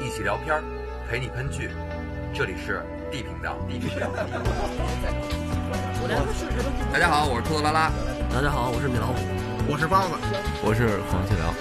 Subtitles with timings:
[0.00, 0.62] 一起聊片儿，
[1.08, 1.70] 陪你喷剧。
[2.32, 3.56] 这里是 D 频道。
[3.68, 4.08] D 频道。
[6.92, 7.90] 大家好，我是兔子拉拉。
[8.32, 9.14] 大家好，我是米老虎。
[9.68, 10.14] 我是包子。
[10.62, 11.52] 我是黄气聊。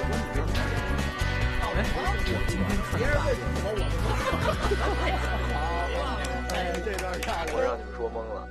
[7.54, 8.47] 我让你们说懵了。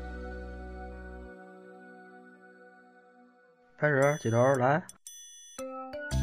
[3.79, 4.83] 开始，起头来。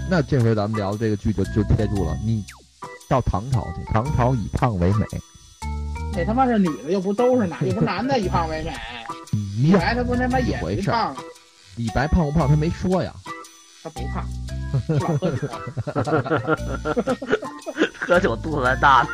[0.09, 2.43] 那这回咱们聊的这个剧就就贴住了，你
[3.13, 5.05] 到唐朝去，唐朝以胖为美。
[6.15, 8.73] 那他妈是女的，又不都是男，又不是男的以胖为美。
[9.61, 11.15] 李白他不他妈也回事胖？
[11.75, 13.13] 李白胖不胖他没说呀。
[13.83, 14.27] 他不胖，
[17.99, 18.35] 喝酒。
[18.41, 19.09] 肚子才大了。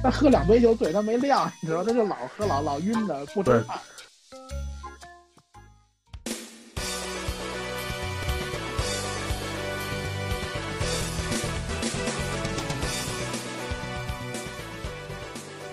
[0.00, 3.76] 他喝两杯酒嘴他没亮，你知道，他就老喝老老晕的，不吃饭。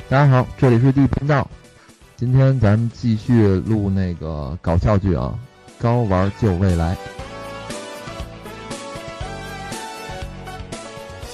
[0.09, 1.47] 大家好，这里是 D 频道。
[2.15, 5.37] 今天咱们继续录那个搞笑剧啊，
[5.81, 6.95] 《高玩救未来》。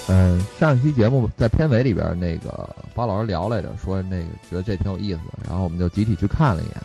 [0.09, 6.76] 嗯，上一期节目在片尾里边，那个包老师聊来着，说那个觉得这挺有意思的，然后我们就集体去看了一眼。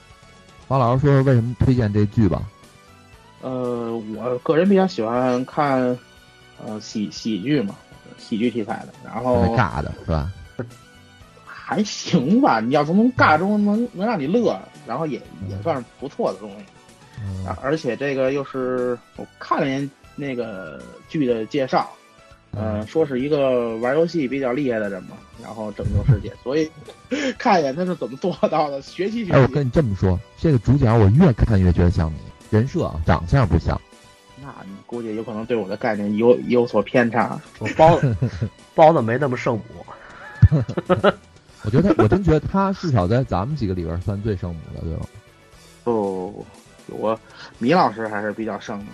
[0.69, 2.45] 包老师说说为什么推荐这剧吧？
[3.43, 5.99] 呃，我个人比较喜欢看
[6.65, 7.75] 呃喜喜剧嘛，
[8.17, 10.31] 喜剧题材的，然后尬的是吧？
[11.71, 16.65] 还行吧，你要从尬中能能让你乐，然后也也算是不错的东西。
[17.23, 21.89] 嗯，而且这个又是我看了眼那个剧的介绍，
[22.59, 26.69] 嗯，说是一个玩游戏比较厉害的人嘛，然后拯救世界，所以
[27.39, 29.33] 看一眼他是怎么做到的，学习学习。
[29.33, 32.19] 哎，我跟你这么说，这个主角我越看越觉得像你，
[32.51, 33.81] 人设啊，长相不像。
[34.43, 37.41] 那你估计有可能对我的概念有有所偏差。
[37.61, 37.97] 我包
[38.75, 39.87] 包的没那么圣母。
[41.63, 45.07] 我觉得他，我真觉得他至少在咱们几个里边算最圣母的，对吧？
[45.85, 46.33] 哦，
[46.89, 47.19] 我
[47.59, 48.87] 米老师还是比较圣的。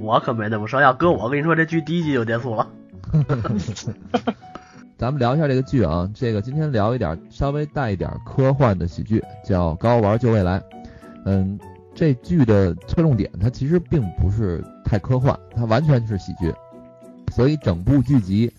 [0.00, 2.66] 我可没那么圣，要搁我，我跟你说，这剧第一集就结束了。
[4.96, 10.58] 咱们聊一下这个剧啊，这个今天聊一点稍微带一点科幻的喜剧，叫《高玩救未来》。
[11.26, 11.58] 嗯，
[11.94, 16.54] 这剧的侧重点它其实并不是太科幻，它完全是喜剧，
[17.34, 18.50] 所以整部剧集。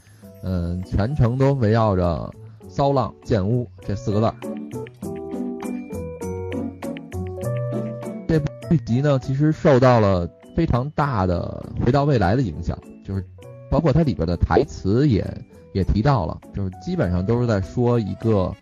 [0.43, 2.31] 嗯，全程都围绕着
[2.67, 4.35] 骚浪贱屋这四个字儿。
[8.27, 13.25] 这部剧集呢，其实受到了非常大的《回到未来》的影响，就是
[13.69, 15.25] 包括它里边的台词也
[15.73, 18.53] 也提到了，就是基本上都是在说一个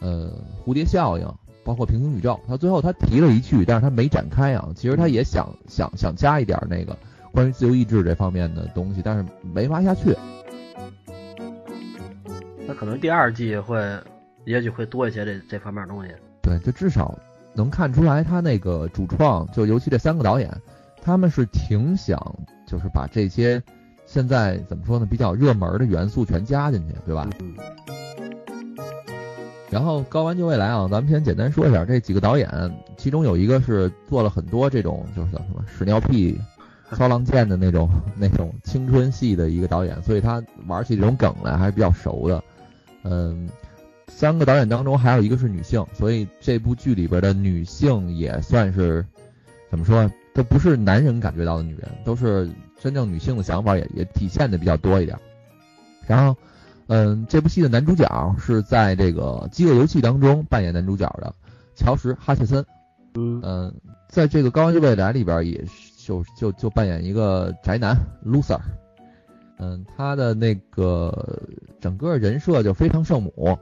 [0.00, 0.32] 呃
[0.64, 1.26] 蝴蝶效应，
[1.62, 2.38] 包括平行宇宙。
[2.48, 4.68] 他最后他提了一句，但是他没展开啊。
[4.74, 6.96] 其实他也想想想加一点那个
[7.32, 10.16] 关于自由意志这方面的东西，但是没挖下去。
[12.66, 13.78] 那可能第二季会，
[14.44, 16.12] 也许会多一些这这方面东西。
[16.42, 17.18] 对，就至少
[17.54, 20.50] 能看出来他那个主创，就尤其这三个导演，
[21.02, 22.18] 他们是挺想
[22.66, 23.62] 就是把这些
[24.06, 27.28] 现在怎么说呢，比较热门的元素全加进去，对吧？
[27.40, 27.54] 嗯。
[29.70, 32.48] 然后《高玩就未来》啊，咱们先简单说一下这几个导演，
[32.96, 36.38] 其中有一个是做了很多这种就是叫什么屎尿屁。
[36.92, 42.44] 骚浪贱的那种那种青春系的一个导演，所以他玩起这种梗来还是比较熟的。
[43.02, 43.48] 嗯，
[44.08, 49.04] 三个导演当中还有一个是女性，所以这部剧里边的女性也算是
[49.70, 55.18] 怎么说，都不是男人感觉到的女人，都是真正女性的想法也也体现的比较多一点。
[56.06, 56.36] 然后，
[56.86, 61.34] 嗯，这部戏的男主角是在这个《饥饿游戏》当中扮演男主角的
[61.74, 62.64] 乔什·哈切森。
[63.14, 63.74] 嗯，
[64.08, 65.92] 在这个《高玩未来》里边也是。
[66.02, 67.96] 就就就扮演一个宅男
[68.26, 68.58] loser，
[69.62, 71.40] 嗯，他的那个
[71.80, 73.56] 整个人设就非常圣母，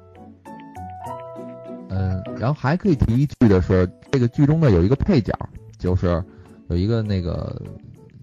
[1.90, 5.30] 嗯，然后还可以提一句的是，这个剧中呢有一个配角，
[5.78, 6.24] 就是
[6.68, 7.54] 有一个那个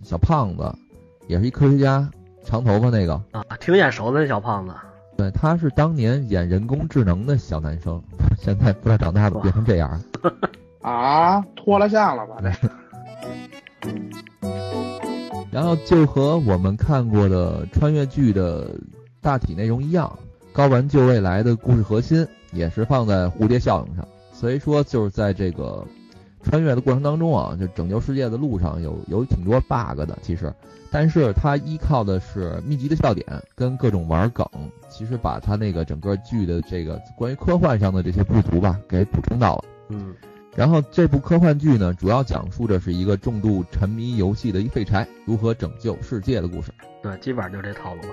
[0.01, 0.73] 小胖子，
[1.27, 2.09] 也是一科学家，
[2.43, 3.13] 长头发那个。
[3.31, 4.73] 啊，挺眼熟的那小胖子，
[5.15, 8.01] 对，他是当年演人工智能的小男生，
[8.41, 10.01] 现在不知道长大怎么变成这样，
[10.81, 12.41] 啊，脱了相了吧？
[12.41, 12.51] 这。
[15.51, 18.69] 然后就和我们看过的穿越剧的
[19.21, 20.19] 大体内容一样，
[20.55, 24.07] 《高玩救未来》的故事核心也是放在蝴蝶效应上。
[24.33, 25.83] 所以说，就是在这个
[26.43, 30.53] 穿越的过程当中啊，就拯救世界的路上有有挺多 bug 的，其实，
[30.91, 34.45] 但是它依靠的是密集的笑点跟各种玩梗，
[34.89, 39.63] 其实把它那个整个剧的这个关于科幻上的这些不足吧，给补充到了。
[39.89, 40.13] 嗯。
[40.57, 46.73] 然后这部科幻剧呢，主要讲述的是一个重度沉迷游戏的一废柴如何拯救世界的故事。
[47.03, 48.09] 对，基本上就这套路了。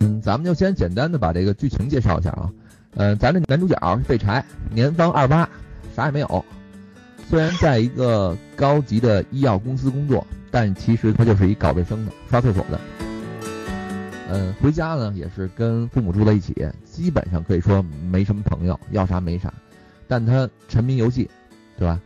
[0.00, 2.52] 嗯，咱们就先简单的把这个剧情介绍一下啊。
[2.96, 5.48] 呃，咱这男主角是废柴，年方二八，
[5.96, 6.44] 啥也没有。
[7.30, 12.78] 虽然在一个高级的医药公司工作，但其实他就是一搞卫生的，刷厕所的。
[14.32, 16.54] 嗯，回家呢也是跟父母住在一起，
[16.84, 19.52] 基本上可以说没什么朋友，要啥没啥。
[20.06, 21.28] 但他沉迷游戏，
[21.76, 22.00] 对吧？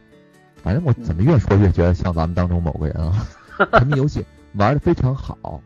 [0.63, 3.27] 反正我怎么越说越觉得像咱们当中某个人啊，
[3.79, 4.25] 沉迷游戏
[4.55, 5.61] 玩的非常好。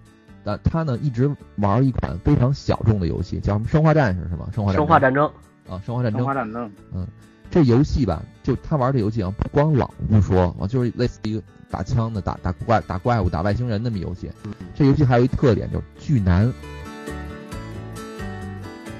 [0.45, 4.49] 但他呢一直玩一款非常小众的游戏，叫什么《生化战士》是吗？
[4.53, 5.27] 生化生化战争
[5.69, 6.19] 啊，生化战争。
[6.19, 6.73] 生化战争。
[6.93, 7.07] 嗯，
[7.51, 11.41] 这游戏吧，就他玩这游戏啊，不光老不说啊，就是类似于
[11.71, 14.31] 打枪的、打打怪、打怪物、打外星人那么游戏。
[14.75, 16.53] 这游戏还有一特点就是巨难，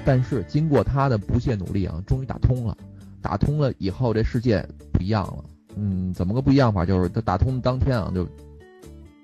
[0.03, 2.75] 但是经过他的不懈努力啊，终于打通了。
[3.21, 5.43] 打通了以后，这世界不一样了。
[5.75, 6.85] 嗯，怎么个不一样法？
[6.85, 8.27] 就是他打通的当天啊，就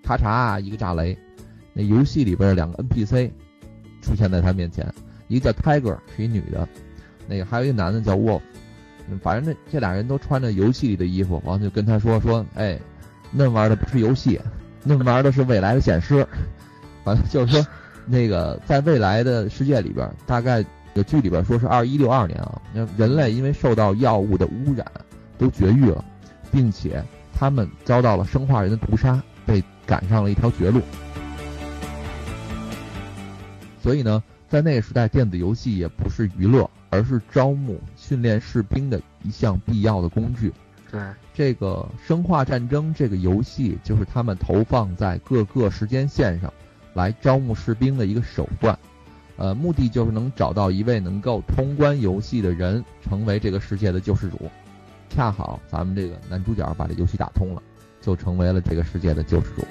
[0.03, 1.17] 咔嚓一个炸雷。
[1.73, 3.29] 那游戏里边的两个 NPC
[4.01, 4.93] 出现在他面前，
[5.27, 6.67] 一个叫 Tiger 是一女的，
[7.27, 8.41] 那个还有一个男的叫 Wolf，
[9.21, 12.79] 反正这这俩人都穿着游戏里的衣服，完了就跟他说说，哎，
[13.31, 14.39] 那玩的不是游戏，
[14.83, 16.25] 那玩的是未来的显示，
[17.03, 17.67] 反正就是说，
[18.05, 20.63] 那个在未来的世界里边，大概
[20.93, 22.61] 这剧里边说是二一六二年啊，
[22.97, 24.85] 人类因为受到药物的污染
[25.37, 26.03] 都绝育了，
[26.51, 27.03] 并且
[27.33, 30.81] 他们遭到了生化人的屠杀，被赶上了一条绝路。
[33.81, 40.53] 所以呢，在那个时代，电子游戏也不是娱乐，而是招募、训练士兵的一项必要的工具。
[40.91, 41.01] 对，
[41.33, 46.53] 这个《生化战争》这个游戏就是他们投放在各个时间线上，
[46.93, 48.77] 来招募士兵的一个手段。
[49.37, 54.49] 呃，目的就是能找到一位能够通关游戏的人，成为这个世界的救世主。
[55.09, 57.61] 恰好咱们这个男主角把这游戏打通了，
[57.99, 59.65] 就成为了这个世界的救世主。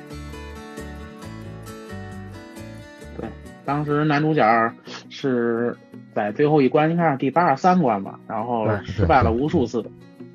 [3.17, 3.29] 对，
[3.65, 4.73] 当时男主角
[5.09, 5.75] 是
[6.15, 9.85] 在最后一关，应该是第八十三关吧，然后失败了无数次。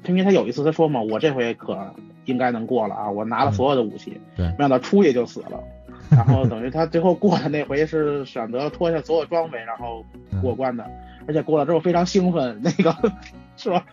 [0.06, 1.78] 因为他有一次他说嘛，我这回可
[2.26, 5.62] 应该能过了啊，我拿了所有的武器，对，没想到出去就死了。
[6.10, 10.04] 然后等于他最后过的那回是选择脱下所有装备然后
[10.42, 10.84] 过关的，
[11.28, 12.96] 而且过了之后非常兴奋，那个
[13.58, 13.86] 是吧？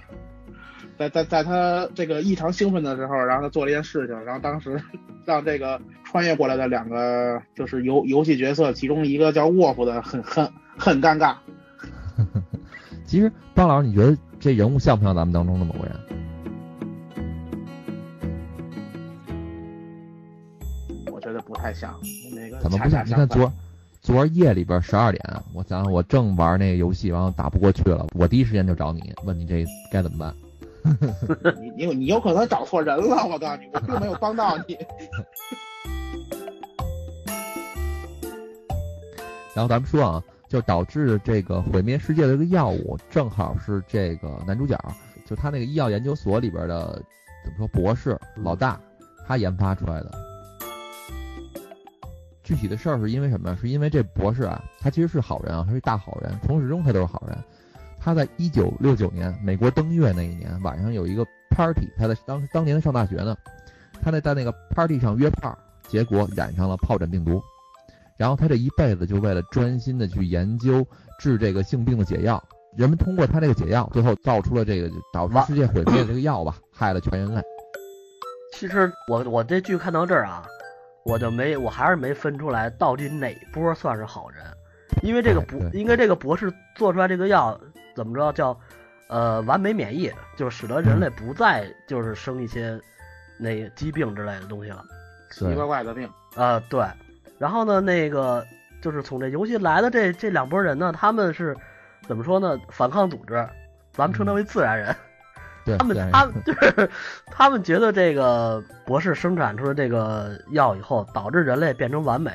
[0.96, 4.80] 在在在他这个异常兴奋的时候，然后他做了一件事情，然后当时
[5.26, 11.34] 让这个穿越过来的两个就是游游戏角色，其中一个叫沃夫的很很很尴尬。
[13.04, 15.96] 其实邦老师，你觉得这人物像不像咱们当中的某个人？
[21.12, 21.94] 我觉得不太像。
[22.34, 23.06] 那个怎么不像？
[23.06, 23.52] 你看昨
[24.00, 25.22] 昨儿夜里边十二点，
[25.52, 30.34] 我想想我正玩那个游戏，然后打不过去了，我第一时间就找你，问你这该怎么办。
[31.60, 34.78] 你你你有可能找错人了，我告诉你，我并没有帮到你。
[39.54, 44.78] 然后咱们说啊，就导致这个毁灭世界的这个药物，正好是这个男主角，
[45.24, 47.02] 就他那个医药研究所里边的
[47.44, 48.80] 怎么说博士老大，
[49.26, 50.12] 他研发出来的。
[52.44, 53.56] 具体的事儿是因为什么？
[53.60, 57.36] 是因为这博士啊，他其实是好人啊，他是大好人，从始至终他都是好人。
[57.98, 63.36] 他在一九六九年美国登月那一年晚上有一个 party，他在当当年上大学呢，
[64.00, 67.42] 他在在那个 party 上约炮，结果染上了疱疹病毒，
[68.16, 70.86] 然后他这一辈子就为了专心的去研究
[71.18, 72.42] 治这个性病的解药，
[72.76, 77.42] 人们通过他这个解药，最后造出了这个导致世界毁灭的这个药吧， 害了全人类。
[78.52, 80.46] 其实我我这剧看到这儿啊，
[81.04, 84.44] 我就没我还是没分出来到底哪波算是好人，
[85.02, 87.58] 因为这个博应该这个博士做出来这个药。
[87.94, 88.54] 怎么着叫，
[89.08, 92.78] 呃，完美免疫，就是使得人类不再就是生一些
[93.38, 94.84] 那疾病之类的东西了，
[95.30, 96.84] 奇奇怪怪的病啊，对。
[97.38, 98.46] 然后呢，那个
[98.80, 101.56] 就是从这游戏来的这这两拨人呢，他们是
[102.06, 102.58] 怎么说呢？
[102.68, 103.34] 反抗组织，
[103.92, 104.94] 咱们称他为自然人。
[105.64, 106.90] 对，他们他们就是
[107.26, 112.32] 他们觉得这个博士生产出这个药以后，导致人类变成完美，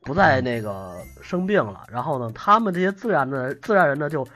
[0.00, 1.84] 不再那个生病了。
[1.90, 4.26] 然后呢，他们这些自然的自然人呢就。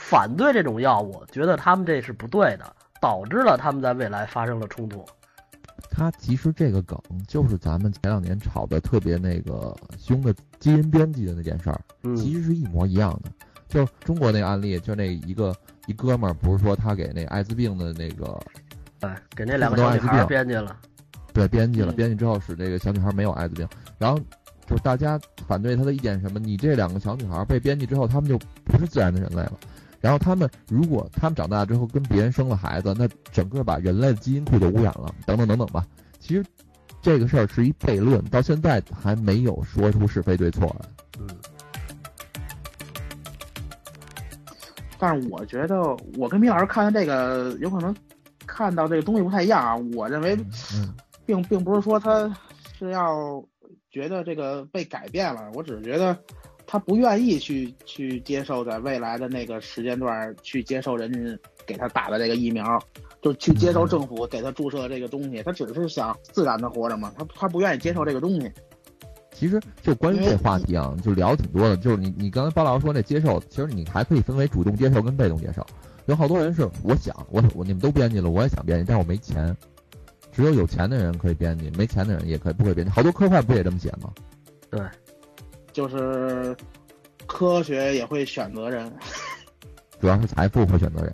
[0.00, 5.04] 反对这种药物，觉得他们这是不对的，导致了他们在未来发生了冲突。
[5.90, 11.80] 他其实这个梗就是咱们前两年炒的特别那个凶的基因编辑的那件事儿，
[12.16, 13.30] 其实是一模一样的。
[13.68, 15.54] 就中国那个案例，就那一个
[15.86, 18.40] 一哥们儿，不是说他给那艾滋病的那个，
[19.00, 20.74] 哎，给那两个小女孩编辑了，
[21.34, 23.68] 对，编辑了，编辑之后使这个小女孩没有艾滋病。
[23.98, 24.18] 然后
[24.66, 26.38] 就是大家反对他的意见什么？
[26.38, 29.52] 你这两个小女孩被编辑之后，他们就不是自然的人类了。
[30.00, 35.84] 然后他们如果他们长大之后跟别人生了孩子，那整个把人类的基因库就污染了，等等等等吧。
[36.18, 36.44] 其实
[37.00, 40.88] 这个事儿是一悖论，到现在还没有说出是非对错来。
[41.20, 41.28] 嗯，
[44.98, 47.94] 但是我觉得我跟米老师看的这个有可能
[48.46, 49.76] 看到这个东西不太一样啊。
[49.94, 50.36] 我认为
[50.74, 52.34] 嗯并并不是说他
[52.78, 53.42] 是要
[53.90, 56.16] 觉得这个被改变了，我只是觉得
[56.70, 62.78] 他不愿意去去接受在未来的那个时间段去接受人家给他打的这个疫苗，
[63.22, 68.52] 就去接受政府给他注射这个东西，他只是想自然的活着嘛，他他不愿意接受这个东西。
[69.32, 71.74] 其实就关于这话题啊，就聊挺多的。
[71.74, 75.66] 就是你你刚才包老师说那接受，其实你还可以分为主动接受跟被动接受。
[76.04, 79.56] 有好多人是我想我我你们都编辑了，我也想编辑，但是我没钱。
[80.32, 82.92] 只有有钱的人可以编辑，没钱的人也可以不会编辑。
[82.92, 84.12] 好多科幻不也这么写吗？
[84.70, 84.80] 对，
[85.78, 86.56] 就是
[87.24, 88.92] 科学也会选择人。
[90.00, 91.12] 主要是财富会选择人。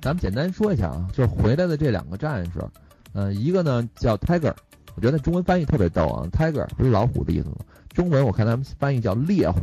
[0.00, 2.66] 咱们简单说一下啊，就是回来的这两个战士，
[3.12, 4.54] 呃，一个呢叫 Tiger，
[4.96, 7.56] 我觉得中文翻译特别逗啊，Tiger 不是老虎的意思吗？
[7.90, 9.60] 中文我看他们翻译叫猎虎。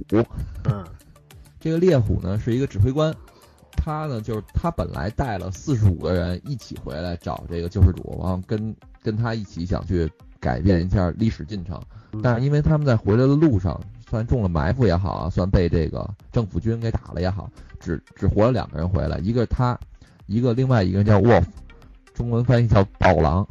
[0.66, 0.86] 嗯，
[1.60, 3.12] 这个猎虎呢是一个指挥官，
[3.72, 11.82] 他呢就是他本来带了四十五个人一起回来找这个救世主，然后跟跟他一起想去改变一下历史进程，
[12.22, 13.80] 但是因为他们在回来的路上，
[14.10, 19.80] 算中了埋伏也好啊，算被这个政府军给打了也好，只只活了两个人回来，一个是他，
[20.28, 21.46] 一个另外一个人叫 Wolf，
[22.14, 23.48] 中文翻译叫暴狼。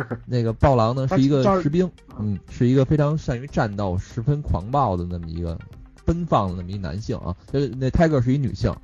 [0.24, 5.58] 那个暴狼呢是一个士兵，嗯，是一个非常善于战斗、十分狂暴的那么一个
[6.06, 7.36] 奔放的那么一男性啊。
[7.52, 8.74] 就是那 Tiger 是一女性，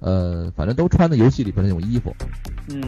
[0.00, 2.10] 呃，反正都穿的游戏里边那种衣服。
[2.70, 2.80] 嗯，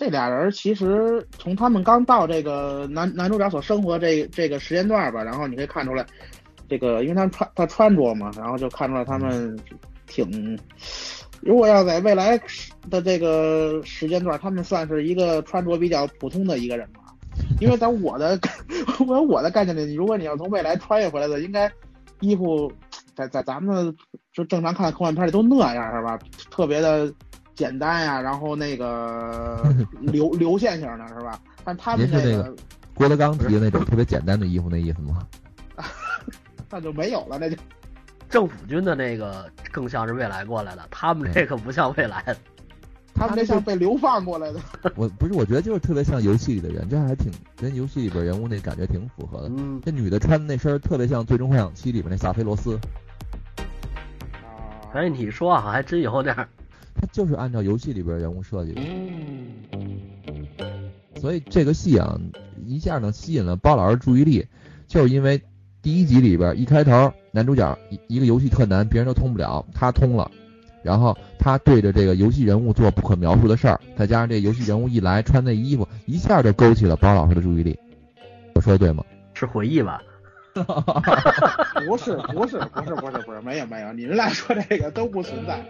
[0.00, 6.06] 这俩人其实从他们刚到这个男男主角所生活这这个时间段吧，然后你可以看出来，
[6.70, 9.54] 这个因为他们穿他穿着嘛，然后就看出来他们
[10.06, 10.58] 挺。
[11.42, 12.40] 如果要在未来
[12.88, 17.00] 的这个时间段，他们算是一个穿着比较普通的一个人吧。
[17.60, 18.40] 因为在我的
[19.06, 21.70] 我我的概念里，如果你要从未来穿越回来的，应该
[22.20, 22.72] 衣服
[23.14, 23.94] 在在咱们
[24.32, 26.18] 就正常看科幻片里都那样是吧？
[26.50, 27.12] 特别的
[27.60, 29.62] 简单呀，然后那个
[30.00, 31.38] 流流线型的是吧？
[31.62, 32.56] 但他们那个
[32.94, 35.26] 郭德纲提的那种特别简单的衣服，那意思吗？
[36.70, 37.56] 那就没有了，那就。
[38.30, 42.36] 政府军的那个更像是未来过来的，他们这个不像未来的，
[43.12, 44.60] 他们那像被流放过来的。
[44.94, 49.48] 我不是，我觉得就是特别像游戏里的人，这还挺跟游戏里边人物那感觉挺符合的。
[49.48, 52.78] 嗯，这女的穿的那身特别像《最终幻想七》里边那萨菲罗斯。
[54.92, 56.36] 哎，你说啊，还真有点。
[57.00, 58.80] 他就是按照游戏里边人物设计的。
[61.18, 62.20] 所以这个戏啊，
[62.66, 64.46] 一下呢吸引了包老师注意力，
[64.86, 65.40] 就是因为。
[65.82, 70.30] 第一集里边一开头，男主角一一个游戏特难，别人都通不了，他通了，
[70.82, 77.78] 然后他对着这个游戏人物做不可描述的事儿，再加上这游戏人物一来穿那衣服，一下就勾起了包老师的注意力。
[78.54, 79.02] 我说的对吗？
[79.32, 80.02] 是回忆吧？
[81.88, 85.64] 不是不是不是不是不是没有没有，你们俩说这个都不存在。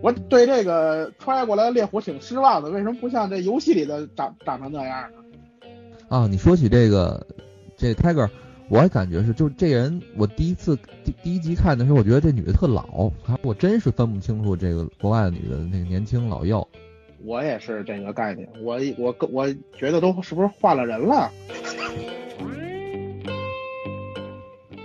[0.00, 5.18] 我对这个穿越过来的猎虎挺失望的，为什么不像这游戏里的长长成那样呢？
[6.08, 7.26] 啊，你说起这个
[7.76, 8.28] 这 Tiger。
[8.70, 13.10] 我也感觉是，就这人，我第一次第第一集看的时候，我觉得这女的特老，
[13.42, 16.68] 我真是分不清楚这个国外的女的那个年轻老幼。
[17.24, 21.30] 我也是这个概念，我我我觉得都是不是换了人了。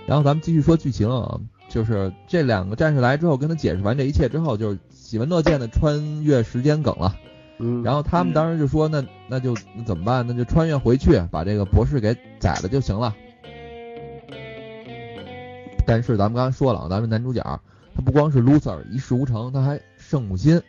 [0.06, 4.78] 然后咱们继续说剧情啊，就是这两个战士来之后，跟他解释完这一切之后，就是
[5.14, 7.14] 喜闻乐见的穿越时间梗了。
[7.60, 7.84] 嗯。
[7.84, 10.26] 然后他们当时就说，那那就那怎么办？
[10.26, 13.14] 那就穿越回去，把这个博士给宰了就行了。
[15.86, 17.40] 但是咱们刚才说了，咱们男主角
[17.94, 20.60] 他不光是 loser 一事无成，他还圣母心。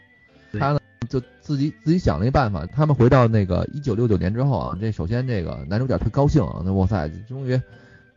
[0.60, 2.68] 他呢就自己自己想了一办法。
[2.68, 7.60] 他们回到那个一九六九年之后啊，这首先这个男主角特高兴啊，那哇塞，终于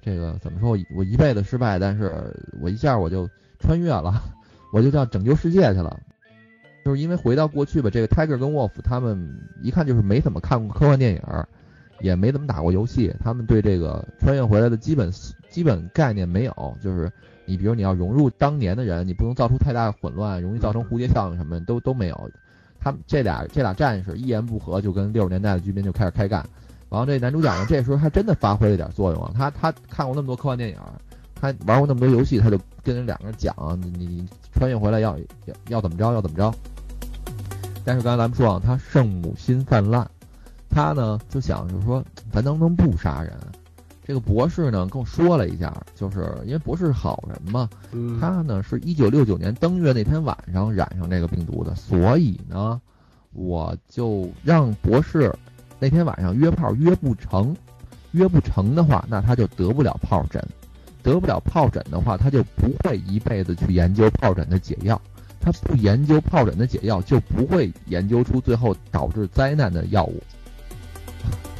[0.02, 0.76] 这个怎么说？
[0.94, 3.26] 我一辈子失败，但是我一下我就
[3.58, 4.22] 穿越了，
[4.74, 5.98] 我就叫拯救世界去了。
[6.88, 9.28] 就是因为回到过去吧，这个 Tiger 跟 Wolf 他们
[9.60, 11.22] 一看就是没怎么看过科幻电影，
[12.00, 15.12] 也没怎么打过游戏，他们对这个穿越回来的基本。
[15.50, 17.10] 基本概念没有，就是
[17.46, 22.30] 你比如你要融入当年的人，你不能造出太大的混乱，容易造成蝴蝶效应什么都都没有。
[22.78, 26.46] 他们这俩这俩战士一言不合就跟六十年代的居民就开始开干。
[26.90, 29.32] 然后这男主角呢，这时候还真的发挥了点作用啊。
[29.34, 30.78] 他他看过那么多科幻电影，
[31.34, 35.16] 他玩过那么多游戏，他就跟人两个人讲，你你穿越回来要
[35.46, 36.54] 要要怎么着要怎么着。
[37.88, 40.06] 但是刚才咱们说啊，他圣母心泛滥，
[40.68, 43.32] 他呢就想着说，咱能不能不杀人？
[44.04, 52.78] 这个博士呢跟我说了一下，就是因为博士是好人嘛，嗯，他呢是一九六九年登月那天晚上染上这个病毒的，所以呢，
[53.32, 55.34] 我就让博士
[55.80, 57.56] 那天晚上约炮约不成，
[58.10, 60.46] 约不成的话，那他就得不了疱疹，
[61.02, 65.00] 得不了疱疹的话，他就不会一辈子去研究疱疹的解药，
[65.40, 70.22] 他不研究疱疹的解药，就不会研究出最后导致灾难的药物。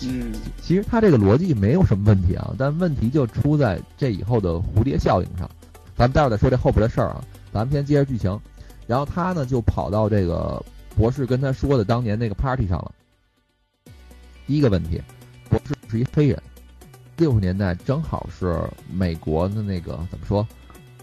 [0.02, 0.32] 嗯，
[0.62, 5.50] 其实他这个逻辑没有什么问题啊，但问题就出在这以后的蝴蝶效应上。
[5.97, 8.38] 咱们待会儿再说这后边的事儿啊，咱们先接着剧情。
[8.87, 10.64] 然后他呢就跑到这个
[10.97, 12.92] 博士跟他说的当年那个 party 上了。
[14.47, 15.02] 第一个问题，
[15.50, 16.40] 博士是一黑人，
[17.16, 18.56] 六十年代正好是
[18.90, 20.47] 美国的那个怎么说，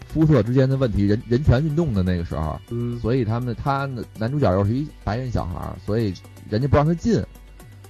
[0.08, 6.14] 肤色之间的问题，人人权运动的那个时候，嗯，所以他们他男主角又是一白人小孩儿，所以
[6.48, 7.22] 人家不让他进。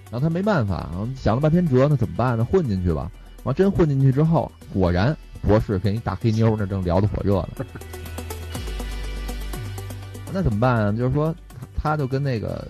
[0.08, 2.44] 然后他没办法，然后想了半天辙，那怎么办呢？
[2.44, 3.10] 混进去吧。
[3.42, 7.66] 完真混进去之后，果然博士跟一大黑妞那正聊得火热呢。
[10.32, 10.92] 那怎么办啊？
[10.92, 11.34] 就是说，
[11.76, 12.66] 他他就跟那个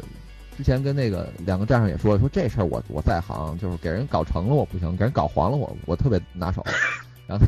[0.57, 6.65] 之前跟那个两个战士也说了，说这事儿我我在行，就是给人搞成了我不行，给人搞黄了我我特别拿手。
[7.27, 7.45] 然后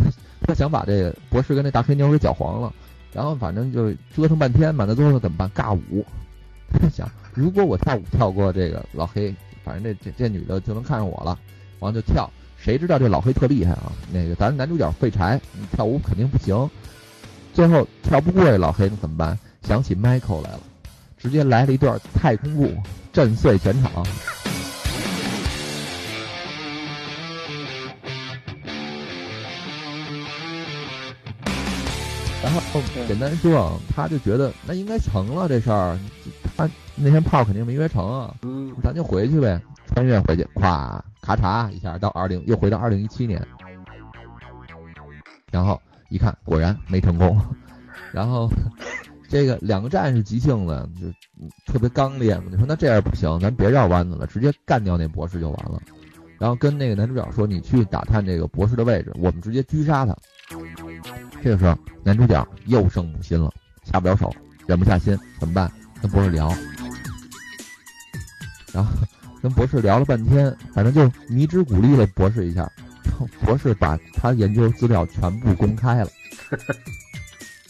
[0.48, 2.72] 他想把这个博士跟那大黑妞给搅黄了，
[3.12, 5.48] 然后反正就折腾半天嘛，那最后怎么办？
[5.50, 6.04] 尬舞。
[6.72, 9.32] 他就想，如果我跳舞跳过这个老黑。
[9.64, 11.38] 反正这这这女的就能看上我了，
[11.80, 12.30] 完了就跳。
[12.56, 13.92] 谁知道这老黑特厉害啊？
[14.10, 15.38] 那个咱男主角废柴，
[15.72, 16.70] 跳舞肯定不行。
[17.52, 19.38] 最后跳不过这老黑，那怎么办？
[19.64, 20.60] 想起 Michael 来了，
[21.18, 22.72] 直接来了一段太空步，
[23.12, 24.06] 震碎全场。
[32.80, 35.98] 后简单说啊，他就觉得那应该成了这事儿，
[36.56, 43.44] 他那天炮肯定没约成啊，嗯，咱就回去呗，穿越回去，咵咔嚓一下到二零，又回到二零一七年，
[45.50, 47.40] 然后一看果然没成功，
[48.12, 48.50] 然后
[49.28, 51.06] 这个两个战士急性子就
[51.72, 55.80] 特别刚烈嘛，你说那这样不行，咱别绕弯子了，直接干掉那博士就完了，
[56.38, 60.16] 然后跟那个男主角说，你去打探这个博士的位置，我们直接狙杀他。
[61.42, 63.52] 这个时候，男主角又生母心了，
[63.84, 64.34] 下不了手，
[64.66, 65.70] 忍不下心，怎么办？
[66.00, 66.54] 跟博士聊，
[68.72, 68.90] 然后
[69.42, 72.70] 跟博士聊了半天，反正就迷之鼓励了博士一下，
[73.44, 76.10] 博士把他研究资料全部公开了，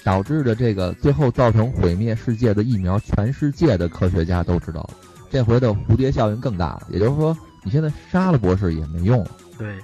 [0.04, 4.90] 导致的这个最后造成毁灭世界的疫苗，全世界的科学家都知道了。
[5.30, 9.30] 这回的蝴蝶效应更大了，也就是说，你现在杀了博士也没用了。
[9.58, 9.78] 对，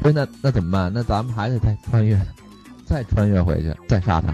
[0.00, 0.92] 所以那那怎么办？
[0.94, 2.18] 那咱们还得再穿越。
[2.84, 4.28] 再穿越回去，再杀他。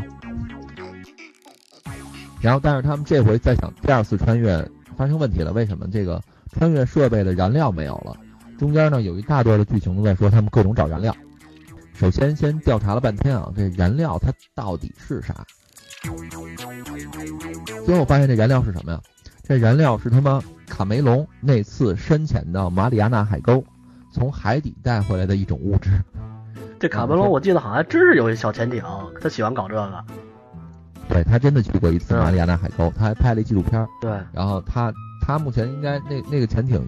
[2.39, 4.63] 然后，但是他们这回再想第二次穿越
[4.95, 5.89] 发生问题了，为什么？
[5.91, 6.21] 这个
[6.53, 8.15] 穿越设备的燃料没有了。
[8.59, 11.17] 中间呢有一大段的剧情都在说他们各种找燃料。
[11.95, 15.47] 首先先调查了半天啊，这燃料它到底是啥？
[17.87, 19.01] 最后发现这燃料是什么呀？
[19.43, 23.65] 这燃料是他妈卡梅隆那次深潜到马里亚纳海沟，
[24.13, 25.91] 从海底带回来的一种物质。
[26.79, 28.83] 这卡梅隆我记得好像还真是有一小潜艇，
[29.21, 30.05] 他喜欢搞这个。
[31.09, 33.87] 对他真的去过一次马里亚纳海沟，他还拍了一纪录片。
[34.01, 36.81] 对，然后他他目前应该那那个潜艇，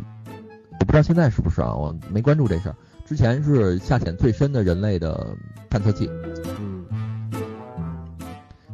[0.81, 2.75] 我不知道现在是不是啊，我没关注这事儿。
[3.05, 5.27] 之前是下潜最深的人类的
[5.69, 6.11] 探测器。
[6.59, 6.85] 嗯。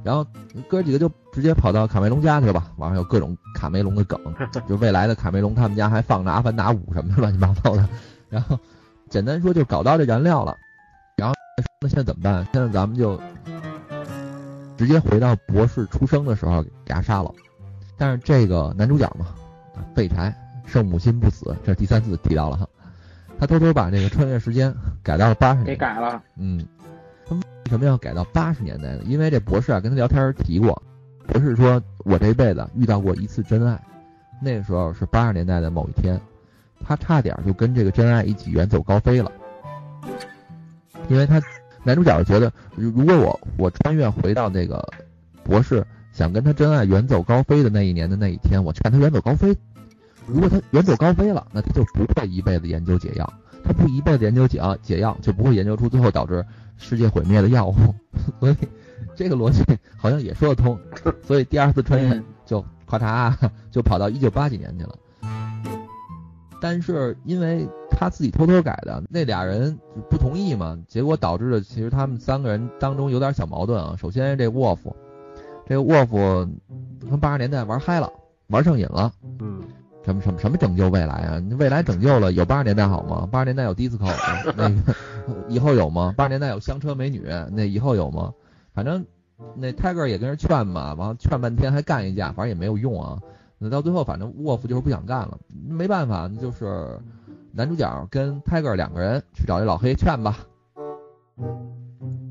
[0.03, 0.25] 然后
[0.69, 4.19] 哥几个就直接跑到卡梅隆家去了吧，网上有各种卡梅隆的梗，
[4.69, 7.87] 就未来的卡梅隆他们家还放着《阿凡达五》什么的乱七八糟的。
[8.31, 8.59] 然后
[9.09, 10.57] 简单说就搞到这燃料了。
[11.16, 11.35] 然后
[11.83, 12.47] 那现在怎么办？
[12.53, 13.21] 现在咱们就
[14.77, 17.31] 直接回到博士出生的时候给他杀了。
[17.99, 19.27] 但是这个男主角嘛，
[19.95, 22.66] 废柴，圣母心不死，这是第三次提到了哈。
[23.38, 26.23] 他偷偷把这个穿越时间改到了八十年，给改了。
[26.37, 26.64] 嗯，
[27.27, 29.03] 他为什么要改到八十年代呢？
[29.05, 30.83] 因为这博士啊跟他聊天提过，
[31.27, 33.79] 博士说我这辈子遇到过一次真爱，
[34.40, 36.21] 那个时候是八十年代的某一天，
[36.85, 39.31] 他差点就跟这个真爱一起远走高飞了，
[41.09, 41.40] 因为他。
[41.83, 44.87] 男主角觉得，如果我我穿越回到那个
[45.43, 49.57] 博士想跟他真爱远走高飞的那一年的那一天，我劝他远走高飞。
[50.27, 53.33] 如果他远走高飞了，那他就不会一辈子研究解药。
[53.64, 56.45] 他不一辈子研究解药，解药就不会研究出最后导致
[56.77, 57.75] 世界毁灭的药物。
[58.38, 58.57] 所以
[59.16, 59.64] 这个逻辑
[59.97, 60.79] 好像也说得通。
[61.23, 63.35] 所以第二次穿越就咔嚓
[63.71, 64.95] 就跑到一九八几年去了。
[66.61, 73.94] 但是因为他自己偷偷改的，那俩人不同意嘛，结果导致的其实他们三个人当中有点小矛盾啊。
[73.99, 74.94] 首先这沃夫，
[75.66, 76.16] 这个沃夫
[77.09, 78.11] 跟八十年代玩嗨了，
[78.49, 79.12] 玩上瘾了。
[79.40, 79.62] 嗯，
[80.05, 81.42] 什么什么什么拯救未来啊？
[81.59, 83.29] 未来拯救了有八十年代好吗？
[83.31, 84.11] 八十年代有 disco，
[84.57, 84.94] 那个
[85.49, 86.14] 以后有吗？
[86.16, 88.33] 八十年代有香车美女，那以后有吗？
[88.73, 89.05] 反正
[89.57, 93.18] 那 Tiger 也跟人劝嘛，完了劝半天还干一架，反正也没有用啊。
[93.62, 96.99] 那到最后，反正沃夫就是不想干了，没办法，就是
[97.53, 100.38] 男主角跟 Tiger 两个人去找这老黑劝吧。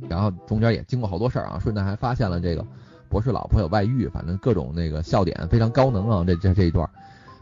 [0.10, 2.66] 然后中间也经过好多事儿啊，顺带还发现了这个
[3.10, 6.90] 博士老婆有外遇，反正各种那个笑点非常高能啊，这这这一段，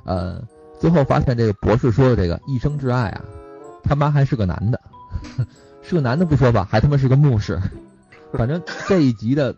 [0.03, 0.41] 呃，
[0.79, 3.23] 最后发现这个博士说的这个一生挚爱啊，
[3.83, 4.81] 他妈还是个男的，
[5.81, 7.57] 是个男的不说吧，还他妈是个牧师，
[8.33, 9.55] 反正这一集的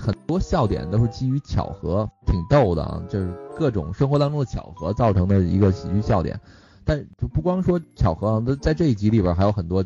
[0.00, 6.38] 很多笑点都是基于巧合，挺逗的啊，就是各种生活当中的巧合造成的一个喜剧笑点，
[6.84, 9.84] 但就不光说巧合啊，那在这一集里边还有很多。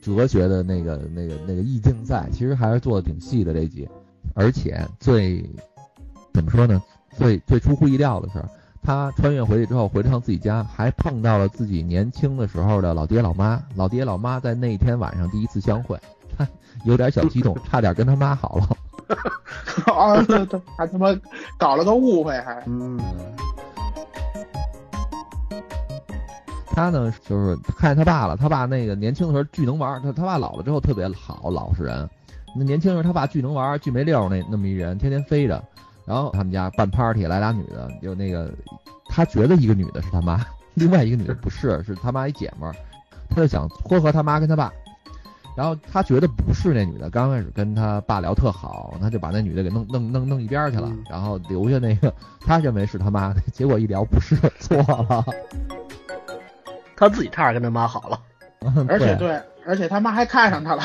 [0.00, 3.88] 哲学的那个、那个、那个意境在，其实还是做的挺细的这集，
[4.34, 5.48] 而且最
[6.32, 6.82] 怎么说呢？
[7.16, 8.44] 最最出乎意料的是，
[8.82, 13.62] 他穿越回去之后，回了趟自己家，还碰到了自己年轻的时候的老爹老妈。
[13.76, 15.96] 老爹老妈在那一天晚上第一次相会，
[16.36, 16.48] 他
[16.84, 18.68] 有点小激动，差点跟他妈好了。
[19.92, 20.24] 啊，
[20.76, 21.08] 还他妈
[21.58, 22.98] 搞了个误会，还嗯。
[26.74, 28.36] 他呢，就是看见他爸了。
[28.36, 32.08] 他爸那个年轻的时候巨能玩，他他爸老了之后特别好，老实人。
[32.56, 35.62] 那年轻时候他爸巨能玩，巨没溜那那么一人，天天飞着。
[36.06, 38.50] 然后他们家办 party 来俩女的，就那个
[39.06, 40.40] 他觉得一个女的是他妈，
[40.74, 42.74] 另外一个女的不是，是他妈一姐们儿。
[43.28, 44.72] 他就想撮合他妈跟他爸。
[45.54, 55.24] 然后他觉得不是那女的，刚开始跟他爸聊特好，他就把那女的给弄弄弄弄一边去了，然后留下那个他认为是他妈的，结果一聊不是，错了。
[56.96, 58.20] 他自己差点跟他妈好了，
[58.88, 60.82] 而且对，而且他妈还看上他了。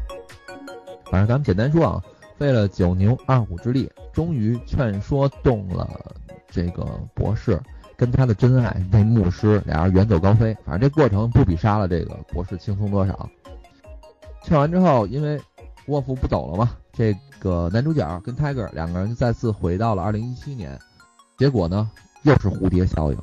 [1.10, 2.02] 反正咱们简单说啊，
[2.36, 5.88] 费了九牛二虎之力，终于劝说动了
[6.48, 7.60] 这个博士
[7.96, 10.54] 跟他的真爱那牧师，俩人远走高飞。
[10.64, 13.28] 反正这过程不比杀了这个博士轻松多少。
[14.44, 15.40] 劝完之后，因为
[15.86, 20.78] 沃夫不走了嘛，这个男主角跟 Tiger 两个人再次回到了二零一七年，
[21.38, 21.90] 结果呢
[22.22, 23.18] 又是蝴蝶效应。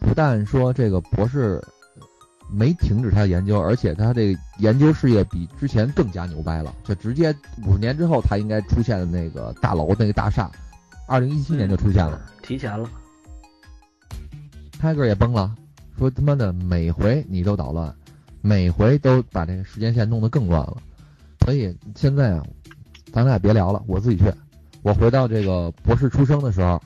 [0.00, 1.62] 不但说这个博士
[2.50, 7.34] 没停止他的研究，而且他这个研究事业比之前更加牛掰了，就直接
[7.66, 10.50] 五十年之后他应该出现的那个大楼那个大厦，
[11.06, 12.88] 二零一七年就出现了，提前了。
[14.78, 15.54] 泰戈尔也崩了，
[15.98, 17.94] 说他妈的每回你都捣乱，
[18.40, 20.76] 每回都把这个时间线弄得更乱了，
[21.44, 22.42] 所以现在啊，
[23.12, 24.32] 咱俩别聊了，我自己去，
[24.82, 26.80] 我回到这个博士出生的时候，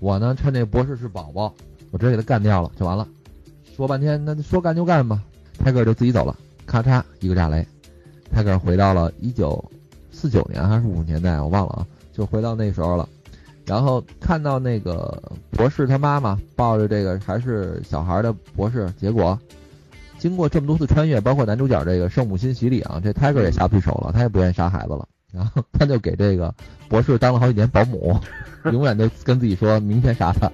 [0.00, 1.54] 我呢趁这博士是宝宝。
[1.90, 3.08] 我直接给他干掉了就完了，
[3.74, 5.24] 说半天那说干就干吧，
[5.58, 7.66] 泰戈尔就自己走了，咔嚓一个炸雷，
[8.30, 9.64] 泰戈尔回到了一九
[10.10, 11.72] 四九年还是五十年代我忘了。
[11.72, 13.08] 啊，就回到那时候了，
[13.64, 19.38] 然后看到那个博士他妈妈抱着这个还是小孩的博士，结果
[20.18, 26.54] 经过这么多次穿越，包括男主角这个圣母心洗礼啊，这 Tiger 也下不去手了，他也不愿意杀孩子了， 然后他就给这个
[26.88, 28.18] 博士当了好几年保姆，
[28.72, 30.50] 永远都跟自己说明天杀他。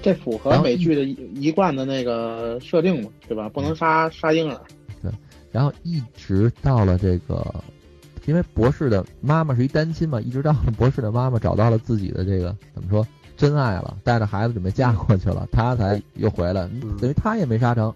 [0.00, 3.48] 这符合美剧的一一贯的那个设定嘛，对吧？
[3.48, 4.60] 不能杀杀婴儿。
[5.02, 5.10] 对，
[5.50, 7.52] 然后一直到了这个，
[8.24, 13.04] 因为博士的妈妈是一单亲嘛，一直到了博士的妈妈找到了自己的这个怎么说
[13.36, 16.68] 真爱了，带着孩子准备嫁过去了，他才又回来，
[17.00, 17.92] 等于他也没杀成。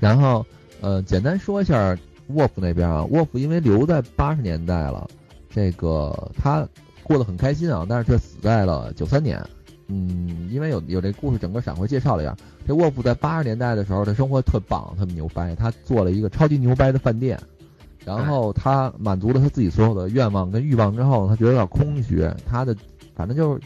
[0.00, 0.44] 然后
[0.80, 1.96] 呃，简单说一下
[2.28, 5.08] 沃夫那边啊，沃夫因为留在八十年代了，
[5.48, 6.66] 这个他
[7.02, 9.42] 过得很开心啊，但是却死在了九三年。
[9.88, 12.36] 嗯，因为有有这故事，整个闪回介绍了一下，
[12.66, 15.54] 这沃夫在八十年代的时候，他生活特棒，特别牛掰。
[15.54, 17.38] 他做了一个超级牛掰的饭店，
[18.04, 22.76] 然后他满足了他自己所有的愿望跟欲望之后，他觉得有点空虚，他的
[23.16, 23.60] 反正就是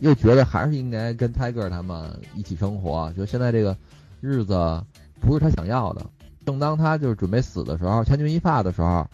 [0.00, 3.74] 又觉得还是应该跟泰戈尔他们一起生活，觉得现在这个
[4.20, 4.82] 日子
[5.20, 6.04] 不是他想要的。
[6.44, 9.06] 正当他就是准备死的时候，千钧一发的时候。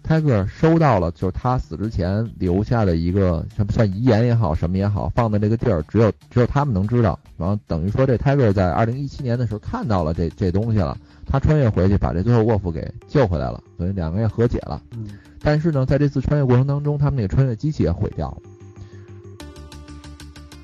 [0.00, 7.18] 泰戈尔收到了，就是他死之前留下的一个什么算遗言也好，什么也好，放在这个地儿，只有只有他们能知道。
[7.36, 14.80] 然后等于说，这泰戈尔在二零一七年的时候看到了这这东西了，他穿越回去把这最后沃夫给救回来了，所以两个人也和解了。
[14.92, 15.08] 嗯。
[15.40, 18.42] 但是呢，在这次穿越过程当中，他们那个穿越机器也毁掉了。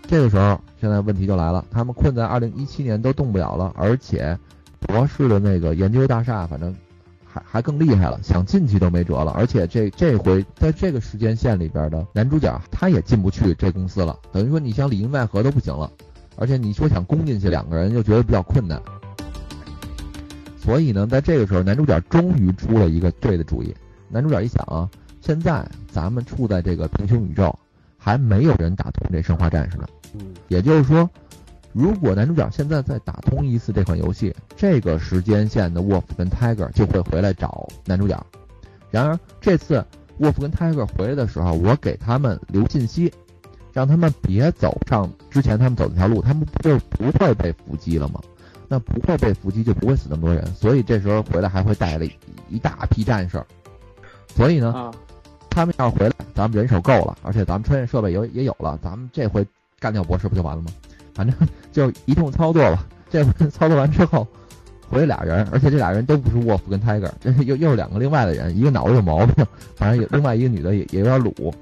[0.06, 4.38] 这个时候，现在问题就来了，他们困在二零一七年都动不了了，而且
[4.80, 6.74] 博士的那个研究大厦，反正。
[7.26, 9.32] 还还更厉害了，想进去都没辙了。
[9.32, 15.90] 而且这这回在这个时间线里边的男主角他也进不去这公司了，等于说你想里应外合都不行了。
[16.36, 18.80] 而且你说想攻进去，两个人又觉得比较困难。
[20.56, 23.74] 所以呢，在这个时候，男主角终于出了一个对的主意。
[24.08, 24.88] 男主角一想啊，
[25.20, 27.52] 现在咱们处在这个平行宇宙，
[27.98, 29.88] 还没有人打通这生化战士呢。
[30.14, 31.08] 嗯，也就是说，
[31.72, 38.24] 如果男主角现在再打通一次这款游戏，这个时间线的沃夫跟 Tiger 就会回来找男主角。
[38.90, 39.84] 然而这次
[40.18, 43.12] 沃夫跟 Tiger 回来的时候，我给他们留信息，
[43.72, 48.20] 让他们别走上之前他们走那条路，他们不就不会被伏击了吗？
[48.66, 52.06] 那不会被伏击就不会死那么多人，所以这时候回来还会带了
[52.48, 53.42] 一大批战士。
[54.28, 54.90] 所以呢，啊，
[55.50, 59.46] 他们要是回来，咱们人手够了，而且咱们穿越设备也也有了，咱们这回
[59.84, 60.70] 干掉博士不就完了吗？
[61.12, 61.36] 反正
[61.70, 62.86] 就一通操作吧。
[63.12, 64.26] 这回操作完之后，
[64.88, 71.54] 回来俩人，而且这俩人都不是沃夫跟 Tiger，这是又又是两个另外的人，一个脑子有毛病，反正有另外一个女的也也有点鲁。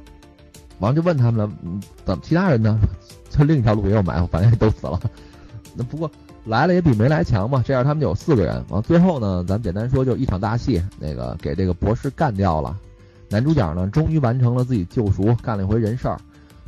[0.78, 2.78] 完就问他们了，嗯，怎么其他人呢？
[3.28, 5.00] 就另一条路也有埋伏，反正也都死了。
[5.74, 6.08] 那不过
[6.44, 8.64] 来了也比没来强嘛，这样他们就有四个人。
[8.68, 12.78] 完最后呢，咱简单说，就一场大戏，那个给这个博士干掉了。
[13.28, 16.18] 男主角呢，终于完成了自己救赎，干了一回人事儿，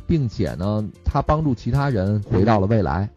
[0.07, 3.09] 并且呢，他帮助其他人回到了未来。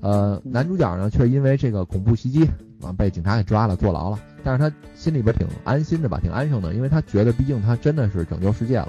[0.00, 2.44] 呃，男主角呢，却因为这个恐怖袭击
[2.82, 4.18] 啊，被警察给抓了，坐牢了。
[4.42, 8.88] 但是他心里边挺安心的吧，挺安生的，因为他觉得，毕竟他真的是拯救世界了。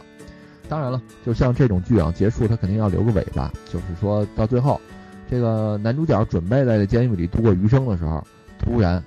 [0.69, 4.79] 当然了，就像这种剧啊，结束他肯定要留个尾巴，就是说到最后，
[5.29, 8.25] 这个男主角准备在这监狱里度过余生的时候，
[8.57, 9.03] 突然，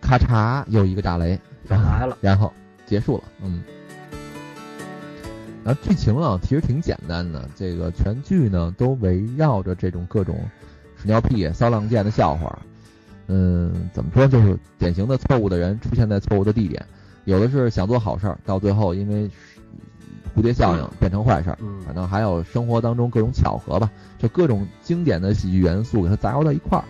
[0.00, 2.52] 咔嚓，又一个炸雷，来了，然后
[2.84, 3.62] 结束了，嗯。
[5.68, 10.40] 然后剧情啊，其实挺简单的，这个全剧呢都围绕着这种各种
[10.96, 12.58] 屎尿屁、骚浪贱的笑话。
[13.26, 16.82] 嗯，怎么说，就是典型的错误的人出现在错误的地点，
[17.26, 19.30] 有的是想做好事儿，到最后因为
[20.34, 26.84] 蝴蝶效应变成坏事儿，嗯反正还有生活当中各种巧合吧，就各种经典的喜剧元素给它杂糅到一块儿。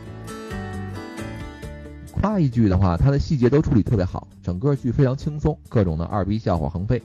[2.13, 7.03] 夸一句的话，它的细节都处理特别好，整个剧非常轻松，各种的二逼笑话横飞。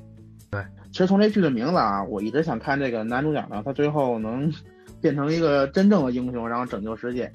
[0.93, 4.53] 其实从这剧的名字啊，我一直想看这个男主角呢，他最后能
[5.01, 7.29] 变成一个真正的英雄，然后拯救世界。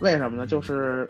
[0.00, 0.46] 为什么呢？
[0.46, 1.06] 就是，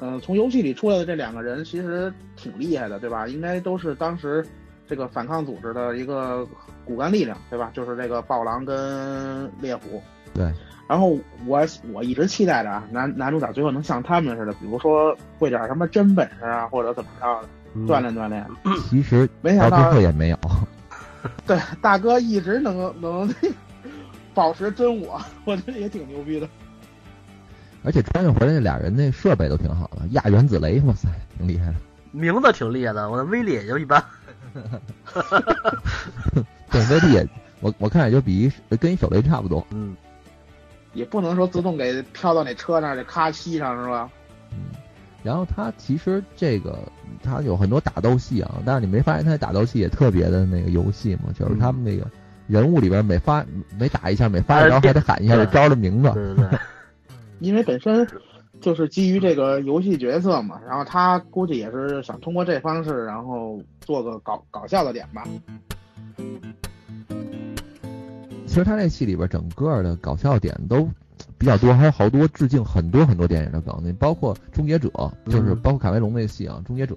[0.00, 3.28] 嗯、从游戏里出来的这两个人其实挺厉害的，对吧？
[3.28, 4.44] 应该都是当时
[4.84, 6.44] 这个反抗组织的一个
[6.84, 7.70] 骨干力量，对吧？
[7.72, 10.02] 就是这个暴狼跟猎虎。
[10.34, 10.52] 对。
[10.88, 18.44] 然后我我一直期待着啊，男男主角最后能像他们似的，比如说会点什么真本事啊，或者怎么着的，嗯锻炼锻炼。
[18.90, 20.38] 其实没想到后也没有。
[21.46, 23.34] 对，大哥一直能能
[24.34, 26.48] 保持真我，我觉得也挺牛逼的。
[27.82, 31.74] 而且穿越回来那俩人那设备都挺好的，亚原子雷，哇塞，挺厉害的。
[32.12, 34.02] 名字挺厉害的，我的威力也就一般。
[36.70, 37.28] 对，威力也，
[37.60, 39.66] 我我看也就比跟一手雷差不多。
[39.70, 39.96] 嗯，
[40.92, 44.08] 也不能说自动给飘到那车那儿去咔吸上是吧？
[44.52, 44.58] 嗯，
[45.24, 46.78] 然后他其实这个
[47.22, 51.32] 他有很多打斗戏啊，但是你没发现他打斗戏也特别的那个游戏嘛？
[51.34, 52.06] 就是他们那个
[52.46, 53.42] 人物里边每发
[53.78, 56.12] 每打一下，每发一招还得喊一下这招的名字。
[56.12, 56.58] 对对对，
[57.40, 58.06] 因为本身
[58.60, 65.24] 就是基于这个游戏角色嘛，然后他估计也是想通过这方式，然后做个搞搞笑的点吧。
[68.46, 70.88] 其实他这戏里边整个的搞笑点都
[71.38, 74.88] 比较多，还有好多致敬很多很多电影的梗，你包括《终结者》，
[75.26, 75.60] 就是嗯。
[75.60, 76.94] 包括卡梅隆那个戏啊，《终结者》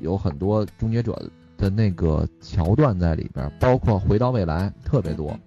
[0.00, 1.12] 有很多《终结者》
[1.60, 5.38] 的那个桥段在里边，包括《回到未来》特别多。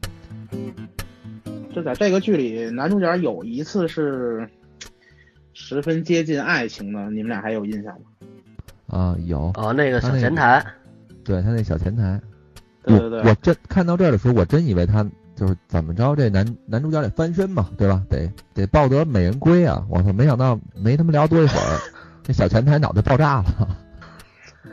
[1.73, 4.47] 就在这个剧里，男主角有一次是
[5.53, 8.01] 十分接近爱情的，你们俩还有印象吗？
[8.87, 10.63] 啊，有，哦，那个小前台，
[11.23, 12.21] 对他那小前台，
[12.83, 13.21] 对对对。
[13.21, 15.03] 我我真看到这儿的时候，我真以为他
[15.35, 18.01] 就是怎么着，这男男主角得翻身嘛，对吧？
[18.09, 19.83] 得得抱得美人归啊！
[19.89, 21.79] 我操，没想到没他妈聊多一会儿，
[22.23, 23.77] 这小前台脑袋爆炸了。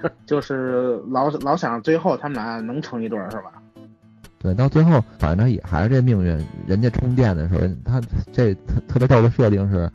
[0.25, 3.53] 就是老老想最后他们俩能成一对儿是吧？
[4.39, 6.39] 对，到最后反正也还是这命运。
[6.67, 8.01] 人家充电的时候，他
[8.33, 9.91] 这特特别逗的设定是，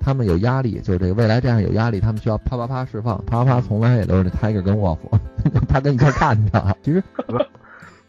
[0.00, 5.18] 他们有压力，就是这个未来这样有压力，他们需要啪啪啪释放，啪啪啪从来也都是 Tiger 跟沃夫，
[5.68, 6.76] 他跟一块儿看着。
[6.82, 7.02] 其实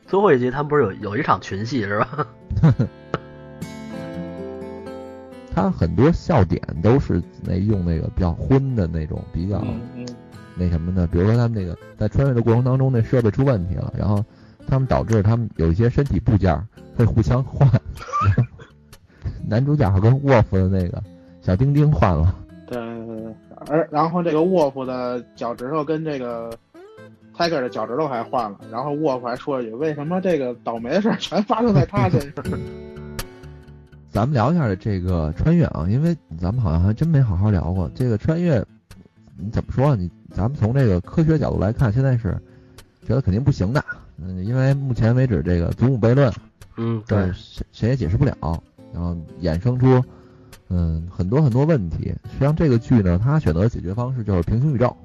[0.08, 2.28] 最后一集他们不是有有一场群戏是吧？
[5.54, 10.08] 他很多笑点都是那用那个比较荤的那种，比较嗯嗯，
[10.56, 14.24] 那什么的，比如说他们那个在穿越的过程当中，那设备出问题了，然后
[14.68, 16.56] 他们导致他们有一些身体部件
[16.96, 17.68] 会互相换，
[19.48, 21.04] 男主角跟沃夫的那个
[21.42, 22.36] 小丁丁换了，
[22.68, 23.34] 对对对对。
[23.70, 26.52] 而然后这个沃夫的脚趾头跟这个
[27.38, 32.44] Tiger 的脚趾头还换了，然后沃夫还说了一句：“为什么这个倒霉的事儿全发生在他身上
[34.10, 38.66] 咱们聊一下这个穿越啊，因为咱们好像还真没好好聊过这个穿越。
[39.40, 39.96] 你怎么说？
[39.96, 42.36] 你咱们从这个科学角度来看，现在是
[43.06, 43.84] 觉得肯定不行的，
[44.18, 46.34] 嗯，因为目前为止这个祖母悖论，
[46.78, 48.36] 嗯，对对，谁谁也解释不了，
[48.92, 50.04] 然后衍生出
[50.70, 52.06] 嗯很多很多问题。
[52.24, 54.98] 实际上这个剧呢，它选择的解决方式就是平行宇宙。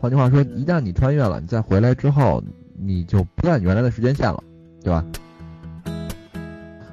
[0.00, 2.42] 换句话说，一旦你穿越了，你再回来之后，
[2.76, 4.42] 你就不在你原来的时间线了，
[4.82, 5.04] 对吧？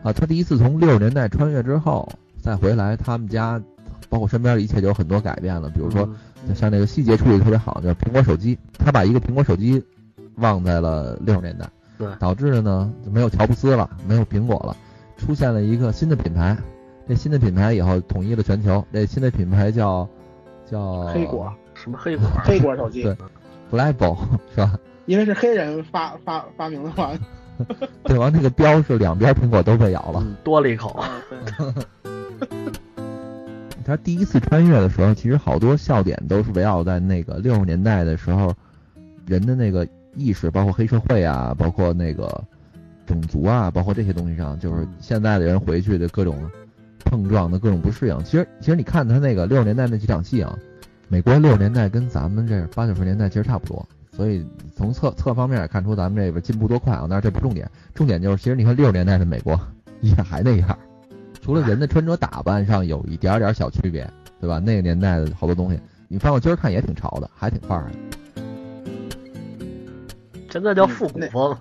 [0.04, 2.08] 啊，他第一次从六十年代穿越之后
[2.42, 3.62] 再回来，他们家
[4.10, 6.08] 包括身边的一切就有很多改变了，比如说。
[6.56, 9.84] 像那个细节处理特别好，就是苹果手机，他把一个苹果手机
[10.38, 14.76] 忘在了六十年代，对导致的呢就没有乔布斯了，没有苹果了，
[15.18, 16.58] 出现了一个新的品牌。
[17.10, 20.08] 这新的品牌以后统一了全球，这新的品牌叫
[20.66, 22.28] 叫黑果什么黑果？
[22.44, 23.16] 黑果手机对
[23.72, 24.18] ，Blackbo
[24.54, 24.78] 是吧？
[25.06, 27.12] 因为是黑人发发发明的嘛。
[28.06, 30.22] 对完那个标是两边苹果都被咬了。
[30.26, 31.04] 嗯，多了一口。
[33.86, 38.54] 他第一次穿越的时候，其实好多笑点都是围绕在那个六十年代的时候
[39.26, 42.44] 人的那个意识，包括黑社会啊，包括那个
[43.06, 46.38] 种族啊，包括这些东西上，就是现在的人回去的各种
[47.04, 48.24] 碰撞的各种不适应。
[48.24, 50.58] 其实，其实你看他那个六十年代那几场戏啊，
[51.12, 54.46] 美国六十年代跟咱们这八九十年代其实差不多，所以
[54.76, 57.08] 从侧侧方面也看出咱们这边进步多快啊。
[57.10, 59.60] 但是这不重点，重点就是其实你看六十年代的美国
[60.02, 60.78] 也还那样。
[61.42, 64.08] 除了人的穿着打扮上有一点点小区别，
[64.40, 64.60] 对吧？
[64.60, 68.44] 那个年代的好多东西，你翻过今儿看也挺潮的，还挺范儿的。
[70.48, 71.58] 真的叫复古风。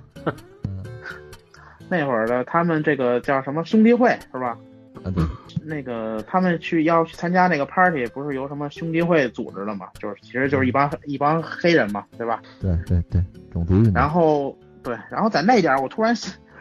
[1.89, 4.59] 那会儿的他们这个叫什么兄弟会是吧？
[5.05, 5.25] 啊，对，
[5.65, 9.89] 那个他们去要去参加那个 party，不是由什么兄弟会组织的嘛？
[9.99, 12.41] 就是其实就是一帮一帮黑人嘛，对吧？
[12.61, 13.93] 对对对，种族运动。
[13.95, 16.15] 然后对，然后在那点儿，我突然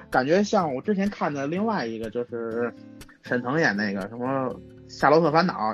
[0.10, 2.74] 感觉像我之前看的另外一个，就是
[3.24, 4.26] 沈腾演那个什么
[4.88, 5.74] 《夏洛特烦恼》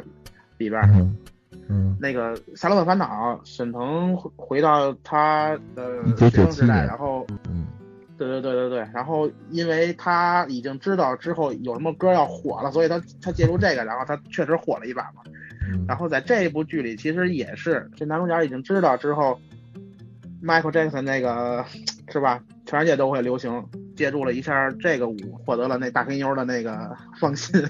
[0.57, 1.15] 里边儿，嗯
[1.69, 7.65] 嗯那个《夏洛特烦恼》，沈腾回回到他的1997学生时代，然后嗯
[8.17, 15.23] 对对对对对，然后因为他已经知道之后有什么歌要火了，所以他他借助这个，然后他确实火了一把嘛。
[15.71, 19.39] 嗯，然后在这一部剧里，其实也是这男主角已经知道之后
[20.43, 21.65] ，Michael Jackson 那个
[22.11, 27.61] 是吧，全世界都会流行，借助了一下这个舞，获得了那大黑妞的那个芳心。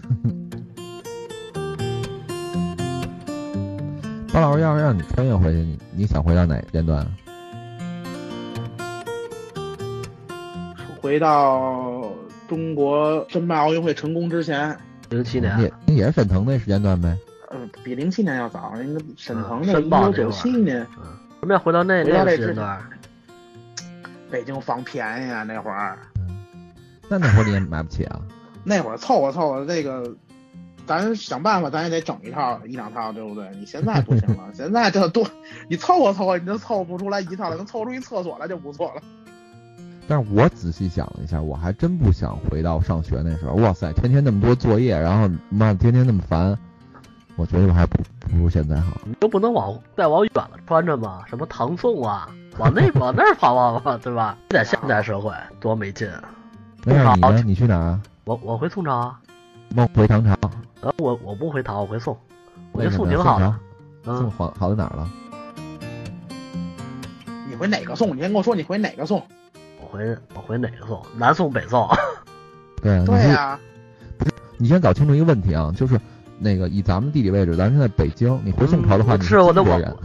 [4.33, 7.05] 包老师要是让你穿越回去，你你想回到哪个阶段？
[11.03, 12.01] 回到
[12.47, 14.75] 中国申办奥运会成功之前，
[15.09, 17.13] 零七年，也也是沈腾那时间段呗。
[17.49, 21.03] 呃，比零七年要早，那个沈腾嗯的一九九七年，嗯，
[21.41, 22.81] 什么要回到那回到那时间段？
[24.31, 25.97] 北京房便宜啊，那会儿
[27.09, 28.21] 那那会儿你也买不起啊？
[28.63, 30.15] 那会儿凑合凑合这个。
[30.85, 33.49] 咱想办法，咱也得整一套一两套，对不对？
[33.57, 35.25] 你现在不行了， 现在这多，
[35.69, 39.01] 你凑合凑合，你都凑合不出来一套了，能凑出一厕所来就不错了。
[40.07, 43.53] 但是我仔细想了一下，我还真不想回到上学那时候。
[43.55, 46.57] 哇塞，天天那么多作业，然后妈的天天那么烦，
[47.35, 48.99] 我觉得我还不不如现在好。
[49.05, 54.37] 你都不能往再往远了穿着吗，什么唐宋啊，往那往那儿跑跑吧， 对吧？
[54.49, 56.23] 在现代社会多没劲啊！
[56.83, 57.43] 那要是你呢？
[57.47, 58.01] 你去哪儿啊？
[58.25, 59.19] 我我回宋朝啊，
[59.73, 60.35] 梦回唐朝。
[60.81, 62.17] 呃，我我不回唐，我回宋，
[62.73, 63.55] 我觉得宋挺好的。
[64.05, 65.09] 嗯，好好在哪儿了？
[67.47, 68.09] 你回哪个宋？
[68.09, 69.23] 你先跟我说你回哪个宋？
[69.93, 70.99] 我回我回哪个宋？
[71.15, 71.87] 南宋、北宋？
[72.81, 73.59] 对啊，不是对呀、
[74.57, 75.99] 你先搞清楚一个问题啊，就是
[76.39, 79.95] 那个以咱们地理位置，咱现在北京，你回宋朝的话，嗯你是我的我人，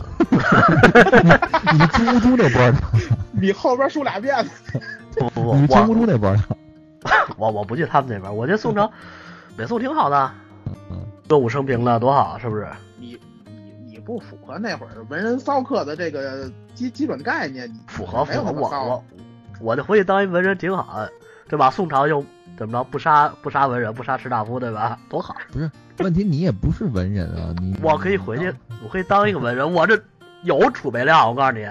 [1.72, 2.74] 你是金乌珠那波 的，
[3.32, 4.50] 你后边数俩辫子。
[5.16, 6.42] 不不不，你是金乌我珠那波的。
[7.38, 8.90] 我我不去他们那边，我觉得宋朝、
[9.56, 10.30] 北宋挺好的，
[10.90, 12.68] 嗯，歌舞升平的多好，是不是？
[12.98, 19.04] 你你你不符合那会儿文人骚客的这个基基本概念，你符合符合我我
[19.60, 21.06] 我就回去当一文人挺好，
[21.48, 21.70] 对吧？
[21.70, 22.24] 宋朝又
[22.56, 22.84] 怎么着？
[22.84, 24.98] 不杀不杀文人，不杀士大夫，对吧？
[25.08, 25.34] 多好！
[25.52, 28.52] 不是，问题你也不是文人啊，你 我可以回去，
[28.84, 30.00] 我可以当一个文人，我这
[30.42, 31.66] 有储备量，我告诉你，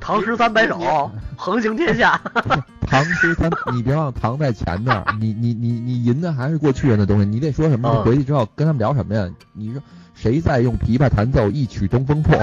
[0.00, 2.20] 唐诗三百首，横行天下。
[2.88, 8.02] 唐诗三，你别忘唐在前面，你你你你吟的还是过去人的东西，你得说什么？
[8.04, 9.28] 回去之后跟他们聊什么呀？
[9.52, 9.82] 你说
[10.14, 12.36] 谁在用琵琶弹奏一曲东风破？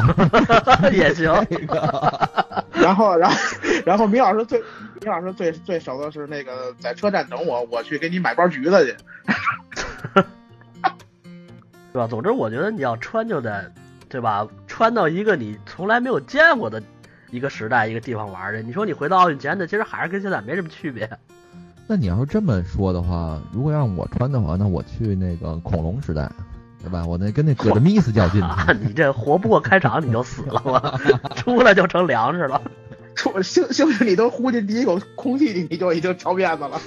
[0.92, 1.34] 也行。
[2.74, 3.38] 然后然后
[3.86, 8.96] 然后米老师最米老师最最熟的是那个在车站等我，我去给你买包橘子去。
[11.94, 12.08] 对吧？
[12.08, 13.72] 总之，我觉得你要穿就得，
[14.10, 14.48] 对吧？
[14.68, 16.82] 穿到一个你从来没有见过的
[17.34, 18.62] 一个时代、一个地方玩的。
[18.62, 21.10] 你说你回到奥运前的，其实还是跟现在没什么区别。
[21.88, 26.32] 那你要是这么说的话，如果让我穿的话，那我去那个恐龙时代，
[26.82, 27.04] 对吧？
[27.06, 28.46] 我那跟那葛德密斯较劲去。
[28.46, 31.00] 啊， 你这活不过开场你就死了吗？
[31.36, 32.62] 出来就成粮食了。
[33.16, 36.80] 出星星星里都呼进第一口空气里，你就已经翘辫子了。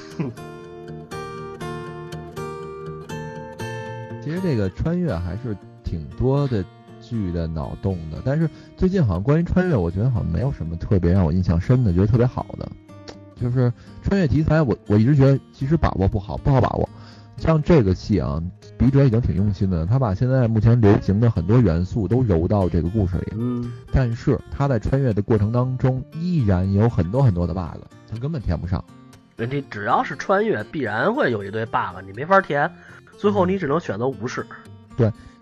[4.22, 6.64] 其实这个穿越还是挺多的
[7.08, 12.68] 剧的脑洞的，但是最近好像关于穿越，我觉得好像没有什么特别让我印象深的，觉得特别好的。
[13.40, 16.88] 就是穿越题材，我我一直觉得其实把握不好，不好把握。
[17.36, 18.42] 像这个戏啊，
[18.78, 23.32] 笔者已经挺用心的，他把现在目前流行的很多元素都揉到这个故事里。
[23.36, 28.82] 嗯，但是他在穿越的过程当中，依然有很多很多的 bug，他根本填不上。
[29.36, 32.70] 人家只要是穿越，必然会有一堆 bug，你没法填，
[33.18, 34.46] 最后你只能选择无视。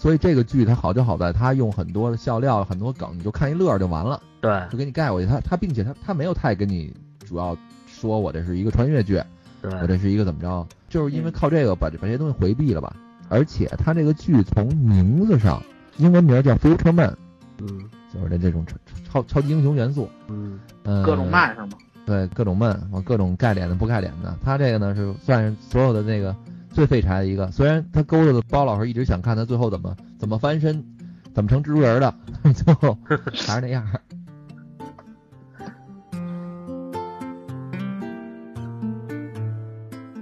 [0.05, 5.27] 所以这个剧它好就好在它用很多的笑料、很多梗，你就看一乐就完了，对就给你盖过去。
[5.27, 9.17] 它它并且它它没有太跟你主要说我这是一个穿越剧，
[9.63, 12.95] 我，这是一个怎么着，就是因为靠这个把这把这些东西回避了吧。
[13.31, 15.63] 而且它这个剧从名字上，
[15.97, 17.17] 英文名叫 Future Man，
[17.63, 18.77] 嗯就是这这种超
[19.11, 21.69] 超超级英雄元素，嗯嗯，各种慢是吗？
[22.05, 26.37] 对各种闷，我各种盖脸的不盖脸的，他这个呢是算是所有的那个
[26.75, 27.49] 最废柴的一个。
[27.53, 30.85] 虽然他勾着的包老师一直想看他最后怎么怎么翻身，
[31.33, 32.13] 怎么成蜘蛛人的，
[32.53, 32.99] 最后
[33.47, 33.87] 还是那样。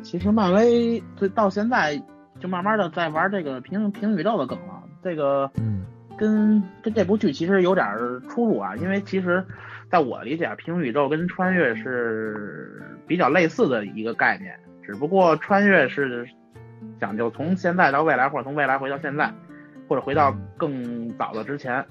[0.03, 1.99] 其实漫威这到现在
[2.39, 5.87] 就慢慢的在玩这个平平行宇宙的梗了，这个嗯
[6.19, 9.43] 跟跟这部剧其实有点儿出入啊，因为其实
[9.91, 16.29] 在我理解啊，平行宇宙跟穿越是比较类似的一个概念，只不过穿越是
[17.01, 19.33] 讲究从现在到未来，或者从未来回到现在，
[19.89, 21.85] 或者回到更早的之前。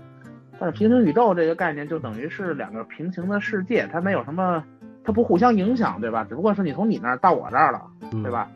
[0.59, 4.63] 但是平行宇宙这个概念就等于是两个平行的世界，它没有什么，
[5.03, 6.23] 它不互相影响，对吧？
[6.29, 7.81] 只不过是你从你那儿到我这儿了，
[8.11, 8.31] 嗯，对？
[8.31, 8.47] 吧？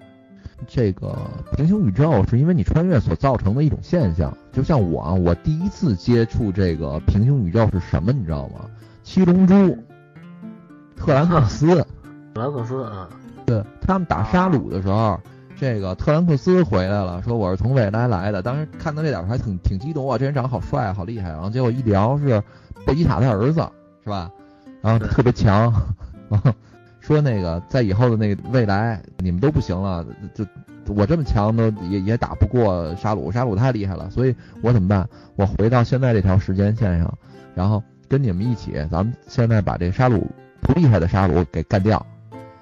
[0.67, 1.13] 这个
[1.55, 4.35] 平行宇宙是因为你穿越所造成的一种现象。
[4.53, 8.61] 就像我啊，我第一次接触这个平行宇宙是什么，你知道吗？
[9.03, 9.77] 七龙珠，
[10.95, 11.85] 特兰克斯。
[12.33, 13.09] 特兰克斯啊，
[13.45, 15.19] 对他们打沙鲁的时候，
[15.57, 18.41] 这个特兰克斯回来了，说我是从未来来的。
[18.41, 21.29] 当时看到这点儿还挺挺激动啊，这人长得好帅，好厉害。
[21.29, 22.41] 然后结果一聊是
[22.85, 23.65] 贝吉塔他儿子，
[24.03, 24.29] 是吧？
[24.81, 25.73] 然后特别强，
[26.29, 26.51] 然后
[26.99, 30.45] 说那个在以后的那个未来你们都不行了，就
[30.93, 35.07] 我这么强都也也打不过沙鲁，沙鲁太厉害了，所以我怎么办？
[35.35, 37.17] 我回到现在这条时间线上，
[37.55, 40.27] 然后跟你们一起，咱们现在把这沙鲁
[40.61, 42.05] 不厉害的沙鲁给干掉。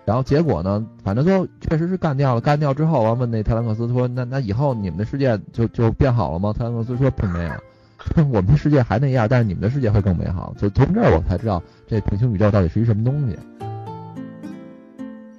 [0.06, 2.42] 然后结果呢，反正最后确实是干掉了。
[2.42, 7.52] 干掉之后，完问那特兰克斯说：“那那以后你们的世界就就变好了吗？”特兰克斯说：“并没有，
[8.28, 13.38] 我们的世界还那样，但是你们的世界会更美好。”就从这儿我才知道这平行宇宙到底是一什么东西。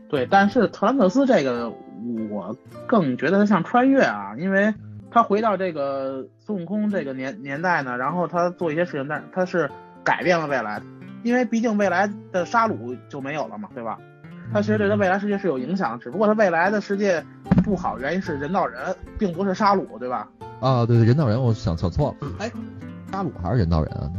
[0.09, 1.71] 对，但是特兰克斯这个，
[2.31, 2.57] 我
[2.87, 4.73] 更觉得他像穿越啊，因为
[5.11, 9.71] 他回到这个孙悟空这个年年代呢，然后他做一些事情，但是他是
[10.03, 10.81] 改变了未来，
[11.23, 13.99] 因为毕竟未来的沙鲁就没有了嘛，对吧？
[14.53, 17.25] 他其实对他未来世界是有影响，只不过他未来的世界
[17.65, 20.29] 不好，原因是人造人，并不是沙鲁，对吧？
[20.61, 22.29] 啊，对对，人造人，我想想错了。
[22.39, 22.51] 哎，
[23.11, 24.11] 沙鲁还是人造人啊？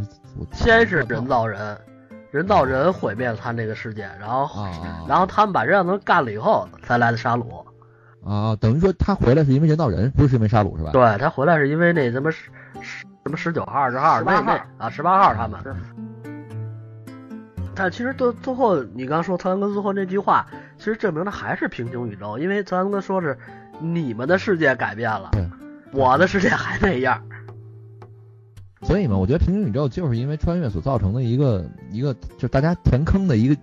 [0.51, 1.77] 先是人造人，
[2.31, 4.67] 人造人毁灭了他那个世界，然后
[5.07, 7.65] 然后他们把人造人干了以后，才来的沙鲁。
[8.25, 10.91] 啊，等于说他回来是因为人造人，不是因为沙鲁是吧？
[10.91, 12.49] 对他回来是因为那什么十
[12.81, 15.73] 十什么十九号、二十号18那那号啊十八号他们是。
[17.75, 20.47] 但其实到最后，你刚说特兰克斯最后那句话，
[20.77, 23.37] 其实证明的还是平行宇宙，因为特兰克斯说是
[23.79, 25.45] 你们的世界改变了对，
[25.91, 27.21] 我的世界还那样。
[28.81, 33.55] 所以嘛，我觉得平行宇宙就是因为穿越所造成的一个一个，就大家填坑的一个，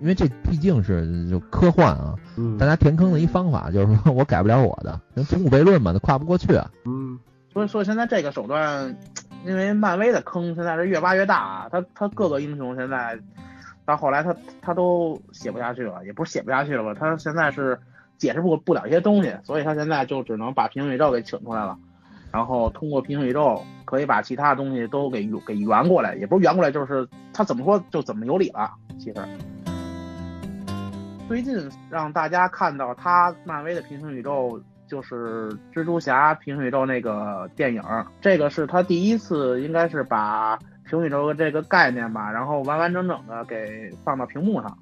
[0.00, 6.70] 因为这毕竟是就科幻啊，嗯大家填坑的一方法就是说我改不了我的，那祖母悖论嘛，它跨不过去啊。
[6.86, 7.18] 嗯
[7.52, 8.96] 所以所以现在这个手段，
[9.44, 13.18] 因为漫威的坑现在是越挖越大啊，他他各个英雄现在
[13.84, 17.78] 到后来他他都写不下去了，也不是写不下去了吧，他现在是
[18.18, 21.78] 解释不不了一些东西，所以他现在就只能把平行宇宙给请出来了，
[22.30, 29.16] 然后通过平行宇宙可以把其他东西都给给圆过来，也不是圆过来，就是他怎么说就怎么有理了，其实。
[31.26, 31.56] 最近
[31.88, 34.60] 让大家看到他漫威的平行宇宙
[34.90, 37.80] 就是蜘蛛侠平行宇宙那个电影，
[38.20, 44.76] 这个是他第一次，应该是把平行宇宙的这个概念吧，然后完完整整的给放到屏幕上。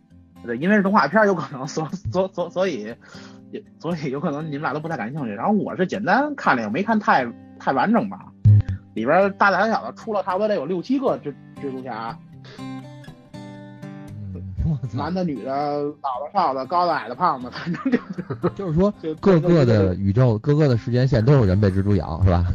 [0.47, 2.95] 对，因为是动画片，有可能， 所所所所以，
[3.79, 5.31] 所以有可能你们俩都不太感兴趣。
[5.33, 7.27] 然后我是简单看了，也没看太
[7.59, 8.33] 太完整吧。
[8.95, 12.17] 里边大大小小的出了差不多得有六七个蜘蜘蛛侠，
[14.97, 22.47] 男的、女的、老的、少的、高的、矮的、胖的，反正就是 就是说各个个的宇宙、各个的时间线都有人被蜘蛛咬，是吧？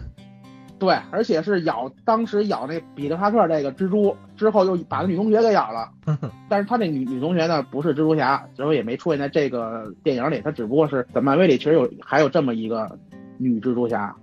[0.80, 5.90] 对，而且是咬当时咬那彼得帕克这个蜘蛛之后，又把那女同学给咬了。
[6.50, 13.00] 但是他那女女同学呢，不是蜘蛛侠，之后也没出现在这个电影里，他只不过是在漫威里其实有还有这么一个
[13.38, 14.14] 女蜘蛛侠。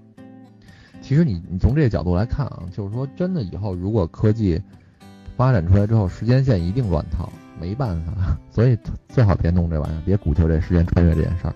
[1.01, 4.61] 其实你你从这个角度来看啊，就是说真的以后如果科技
[5.39, 8.77] 发展出来之后，时间线一定乱套，没办法， 所以
[9.09, 11.55] 最好别弄这玩意儿，别鼓求这时间穿越这件事儿。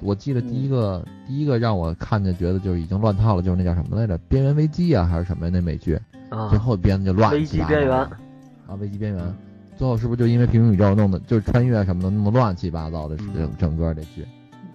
[0.00, 6.48] 我记得第一个、第一个让我看见觉得就是已经乱套了，就是那叫什么来着，《边缘危机》啊，还是什么那美剧，啊。
[6.48, 7.90] 最，后编的就乱危机边缘，
[8.66, 9.34] 啊，危机边缘，
[9.76, 13.34] 最后是不是就因为平行宇宙弄的，就是穿越什么的弄得乱七八糟的，嗯。
[13.34, 14.24] 整整个这剧。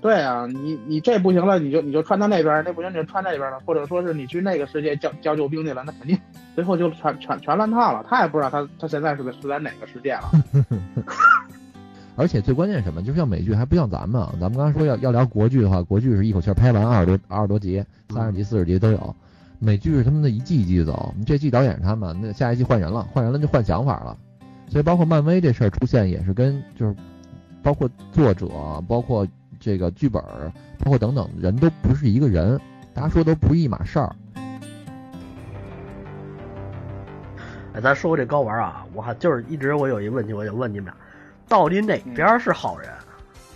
[0.05, 6.15] 对啊，你你这不行了，你就你就穿到那边，那不行你就穿那边了，或者说是你去那个世界交交救兵去了，那肯定
[6.53, 8.05] 最后就全全全乱套了。
[8.07, 10.29] 他也不知道他他现在是在是在哪个世界了。
[12.15, 13.01] 而且最关键什么？
[13.01, 19.15] 就像美剧还不像咱们啊，咱们刚才说要要聊国剧的话，国剧是一口气儿拍完二十多二十多集，三十集四十集都有。
[19.57, 24.15] 美剧是他们的一季一季走，你这季导演是他们，那下一季换人了，换人了就换想法了。
[24.69, 26.95] 所以包括漫威这事儿出现也是跟就是
[27.63, 28.47] 包括作者，
[28.87, 29.27] 包括
[29.65, 32.61] 这个剧本儿，包括等等人都不是一个人，
[32.93, 34.15] 大家说都不是一码事儿。
[37.73, 40.95] 哎，咱说回这高玩啊，我还就是一直我有一个问题，我想问你们俩，
[41.47, 42.87] 到底哪边是好人，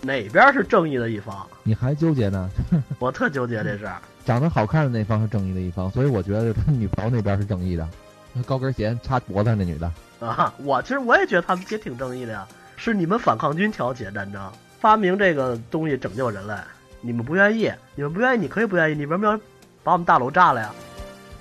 [0.02, 1.46] 哪边是正义的一方？
[1.62, 2.50] 你还纠结呢？
[2.98, 3.98] 我特纠结这事儿。
[4.26, 7.88] 长得好看的那方是正义的一方，所以我觉得他女朋友那边是正义的。
[8.34, 12.48] 那高跟鞋插脖子上那女的，啊，我其实我也觉得他们也挺正义的呀，
[12.78, 14.42] 是你们反抗军挑起的战争，
[14.80, 16.54] 发明这个东西拯救人类，
[17.02, 19.40] 你们不愿意，你们不愿意，你可以不愿意，你为什么要
[19.84, 20.72] 把我们大楼炸了呀？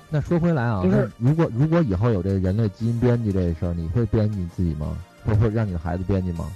[0.09, 4.97] 那说回来啊，就是如果如果以后有这人类基因编辑这事儿，你会编辑你自己吗？
[5.25, 6.51] 或者会让你的孩子编辑吗？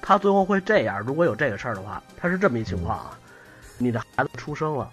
[0.00, 3.18] 他最后会这样，如果有这个事儿的话，他是这么一情况啊，
[3.76, 4.88] 你的孩子出生了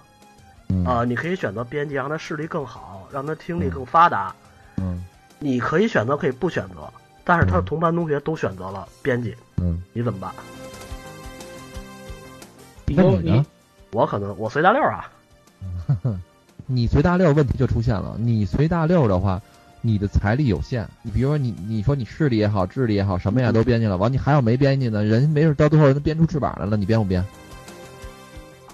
[0.70, 4.36] 嗯啊、你可以选择编辑，让他视力更好，让他听力更发达，
[4.78, 5.05] 嗯
[5.38, 6.91] 你可以选择，可以不选择，
[7.24, 10.34] 但是他的嗯同班同学都选择了编辑，嗯，你怎么办？
[12.88, 13.45] 那你呢？
[13.91, 15.09] 我可能我随大溜啊，
[16.67, 18.15] 你随大溜问题就出现了。
[18.19, 19.41] 你随大溜的话，
[19.81, 20.88] 你的财力有限。
[21.01, 25.03] 你比如说你你说你视力也好，智力也好，什么呀都编辑了，完你还有没编辑呢？
[25.03, 27.23] 人没准到最后人编出翅膀来了，你编不编？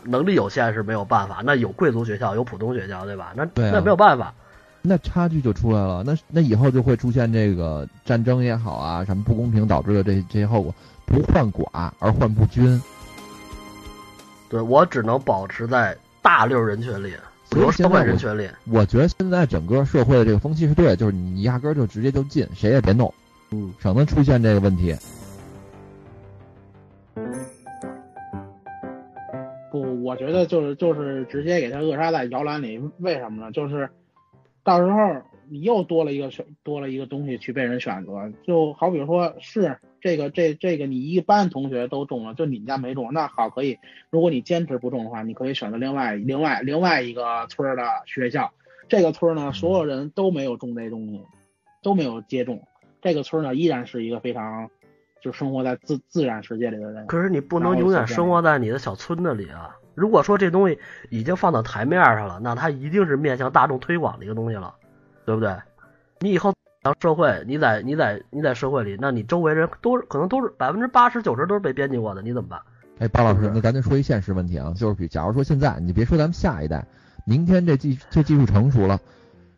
[0.04, 3.34] 能力有限是没有办法，那有贵族学校，有普通学校，对吧？
[3.36, 4.34] 那那没有办法。
[4.82, 6.02] 那差距就出来了。
[6.04, 10.74] 那那以后就会出现这个战争也好啊，什么不公平导致的这这些后果，
[11.06, 12.82] 不患寡而患不均。
[14.52, 17.14] 对我只能保持在大溜人群里，
[17.46, 18.50] 所以有社现在我会人群里。
[18.70, 23.14] 我觉得现在整个社会的这个风气是对的，就是你压根儿就直接就进，谁也别弄，
[23.52, 24.94] 嗯，省得出现这个问题。
[29.72, 33.50] 不，我觉得就是就是直接给他扼杀在摇篮里，为什么呢？
[33.54, 33.90] 就是
[34.66, 35.00] 到时候
[35.48, 43.78] 你又多了一个选，多了一个东西去被人选择，就好比说是这个这这个你一般同学都中了，就你们家没中，那好可以，
[44.10, 48.52] 如果你坚持不中的话，你可以选择另外另外另外一个村儿的学校，
[48.90, 51.22] 这个村儿呢所有人都没有中这东西，
[51.82, 52.68] 都没有接种，
[53.02, 54.70] 这个村儿呢依然是一个非常
[55.22, 57.06] 就生活在自自然世界里的人。
[57.08, 59.78] 可是你不能永远生活在你的小村子里啊！
[59.94, 60.80] 如果说这东西
[61.10, 64.74] 已经放到台面上了，那它一定是面向大众推广的一个东西了，
[65.26, 65.54] 对不对？
[66.20, 72.60] 你以后当社会，你在你在你在社会里，那你周围人都是可能都是百分之八十九十都是被编辑过的，你怎么办？
[72.98, 76.86] 哎，巴老师，是那咱就说一现实问题啊，就是比假如说现在，你别说咱们下一代，
[77.26, 79.00] 明天这技这技术成熟了，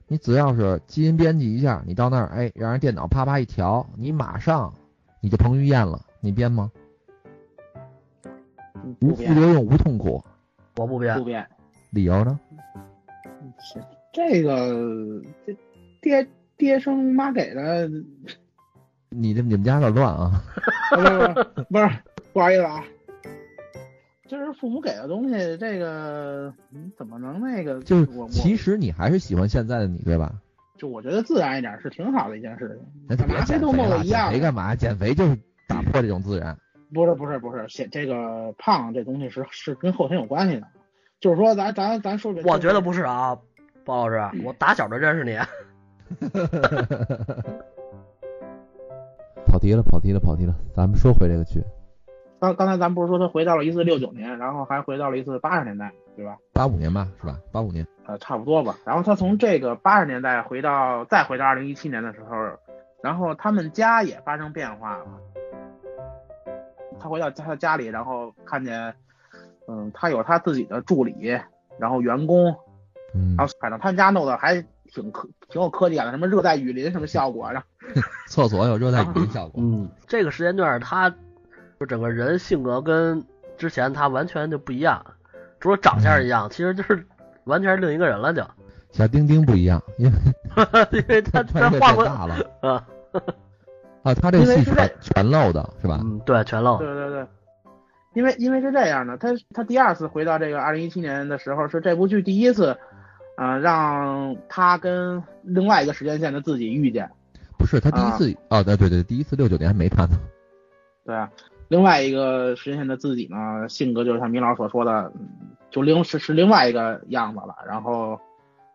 [0.08, 4.74] 你只要是基因编辑一下，你到那儿，哎，让人电脑啪啪一调，你马上
[5.22, 6.70] 你就彭于晏了，你编吗？
[9.00, 10.22] 无副作用，无痛苦，
[10.76, 11.48] 我不编不，编。
[11.92, 12.38] 理由呢？
[13.60, 15.56] 是这个这
[16.02, 17.90] 爹爹生妈给的，
[19.10, 20.44] 你这你们家有点乱啊。
[20.92, 21.90] 不是不是
[22.32, 22.84] 不好意思啊，
[24.28, 27.82] 就是父母给的东西，这个你怎么能那个？
[27.82, 30.34] 就是我我其实你还是喜欢现在的你，对吧？
[30.78, 34.76] 就我觉得自然一点是挺好的一件事情，干嘛非都减肥了，减弄得一样肥干嘛？
[34.76, 35.38] 减肥就是
[35.68, 36.58] 打破这种自然。
[36.94, 40.68] 不是不是不是，显这个胖这东西是是跟后天有关系的，
[41.20, 43.38] 就是说咱咱咱说，我觉得不是啊，
[43.86, 45.38] 包老师，我打小就认识你，
[49.48, 50.56] 跑题了，跑题了，跑题了。
[50.76, 51.64] 咱们说回这个剧，
[52.40, 56.38] 刚刚才咱不是说他回到了一四六九年，然后还回到了一四八十年代，对吧？
[56.54, 57.40] 八五年吧，是吧？
[57.52, 57.86] 八五年。
[58.06, 58.76] 呃，差不多吧。
[58.86, 62.36] 然后他从这个八十年代回到再回到二零一七年的时候，
[63.02, 65.06] 然后他们家也发生变化了。
[67.00, 68.94] 他回到他家里，然后看见，
[69.68, 71.38] 嗯，他有他自己的助理，
[71.78, 72.56] 然后员工，
[73.14, 74.64] 嗯然，后反正他们家弄的还
[74.94, 77.68] 挺科挺有科技感的，什么热带雨林什么效果，然后
[78.28, 79.62] 厕所有热带雨林效果。
[79.64, 81.10] 嗯， 这个时间段他
[81.80, 83.26] 就整个人性格跟
[83.58, 85.06] 之前他完全就不一样，
[85.60, 87.06] 除了长相一样，其实就是
[87.46, 88.46] 完全是另一个人了就，
[88.92, 90.18] 小丁丁不一样，因为
[90.92, 91.44] 因为他
[91.80, 92.86] 画过大了啊，
[94.04, 96.00] 啊，他这因为是戏全全露的是吧？
[96.04, 97.26] 嗯，对，全漏，对对对，
[98.14, 102.78] 因为因为是这样的，他他第二次回到这个二零一七年的时候，是这部剧第一次，
[103.38, 107.10] 呃，让他跟另外一个时间线的自己遇见，
[107.58, 110.20] 不是，他第一啊次哦，对对对，第一次六九年还没他呢。
[111.06, 111.30] 对啊，
[111.68, 115.30] 另外一个时间线的自己呢，性格就是像米老师所说的，嗯
[115.72, 117.56] 就另是是另外一个样子了。
[117.68, 118.20] 然后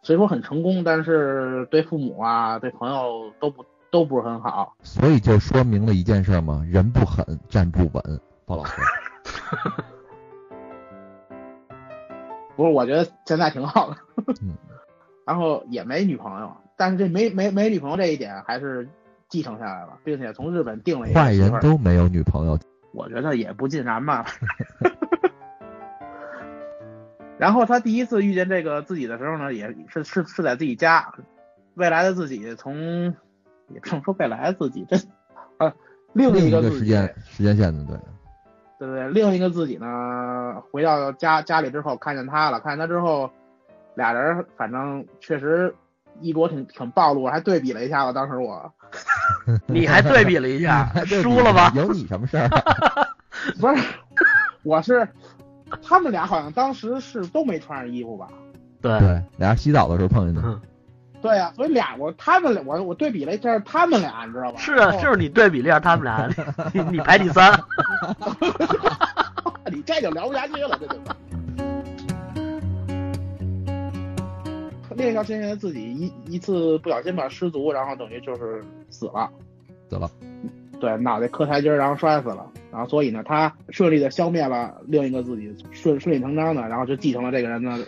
[0.03, 4.75] 虽说很成功，但是对父母啊、对朋友都不都不是很好。
[4.83, 8.21] 所以就说明了一件事嘛，人不狠，站不稳。
[8.45, 8.81] 包老师，
[12.59, 13.97] 不是，我觉得现在挺好的。
[14.43, 14.57] 嗯，
[15.25, 18.89] 然后也没女朋友，但是这没没没女朋友这一点还是
[19.29, 22.59] 继承下来了，并且从日本定了一个坏人都没有女朋友，
[22.93, 24.27] 我觉得也不尽然吧。
[27.39, 31.15] 然后他第一次遇见这个自己的时候呢，也是是是在自己家，
[31.75, 33.15] 未来的自己从
[33.69, 34.97] 也不能说未来的自己，这
[35.59, 35.73] 啊
[36.13, 37.97] 另另一个一个，时间时间线的，对。
[38.79, 39.09] 对不对？
[39.09, 43.31] 另一个自己呢，回到家家里之后看见他了，看见他之后，
[43.95, 45.74] 俩人反正确实
[46.20, 48.72] 衣着挺挺暴露，还对比了一下子，当时我
[49.66, 50.89] 你还对比了一下
[51.22, 51.72] 输了吧？
[51.74, 52.47] 有你什么事儿？
[52.49, 53.09] 啊
[53.61, 53.83] 不是，
[54.62, 55.07] 我是
[55.83, 58.29] 他们俩好像当时是都没穿上衣服吧？
[58.81, 60.43] 对，对，俩人洗澡的时候碰见的。
[60.45, 60.61] 嗯
[61.21, 64.59] 对呀、所以俩我他们俩我我对比了一下他们俩，你知道吧？
[64.59, 66.29] 是啊，就是你对比了一下他们俩，
[66.73, 67.53] 你你排第三，
[69.73, 70.97] 你这就聊不下去了，这就。
[74.97, 79.31] 另一条线线的自己一一次不小心吧失足，然后等于就是死了，
[79.89, 80.11] 死了，
[80.81, 87.79] 对，脑袋磕台阶儿，然后摔死了，然后所以呢，他顺利的消灭了另一个自己，顺顺理成章的，然后就继承了这个人的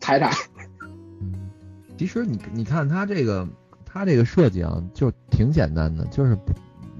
[0.00, 0.30] 财产。
[1.98, 3.46] 嗯，其实你你看他这个
[3.84, 6.38] 他这个设计啊，就挺简单的，就是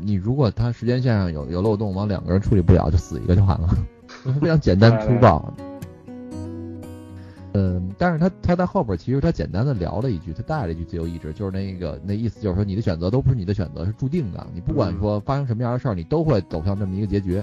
[0.01, 3.69] 你如果他时间线上有有漏洞，往两个人处理不了，就死一个就完了，
[4.41, 5.55] 非常简单粗暴。
[7.55, 17.43] 嗯，但是他他在后边其实他简单的聊了一句，他带了一句自由意志，就是那个那意思就是说你的选择都不是你的选择，是注定的，你不管说发生什么样的事儿，你都会走向这么一个结局。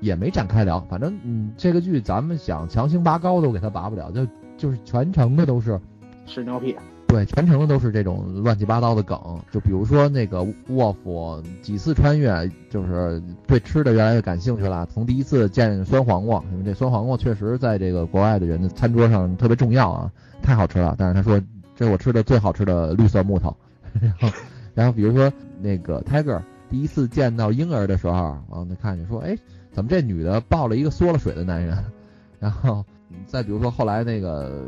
[0.00, 5.80] 也没展开聊，反正嗯，这个剧咱们想强行拔高都给他拔不了，就就是全程的都是
[6.26, 6.76] 屎尿屁，
[7.08, 9.18] 对，全程都是这种乱七八糟的梗，
[9.50, 14.86] 就比如说那个沃夫几次穿越，就是对吃的越来越感兴趣了。
[14.92, 20.10] 从第一次见酸黄瓜，因为这酸黄瓜确实在这个国外的人的餐桌上特别重要啊，
[20.42, 20.94] 太好吃了。
[20.98, 21.40] 但是他说
[21.76, 23.54] 这是我吃的最好吃的绿色木头。
[24.00, 24.28] 然后，
[24.74, 29.36] 然后比如说那个 Tiger 第一次见到婴儿的时候，然后他看见说，哎，
[29.70, 31.76] 怎么这女的抱了一个缩了水的男人？
[32.40, 32.82] 然后
[33.26, 34.64] 再比如说后来那个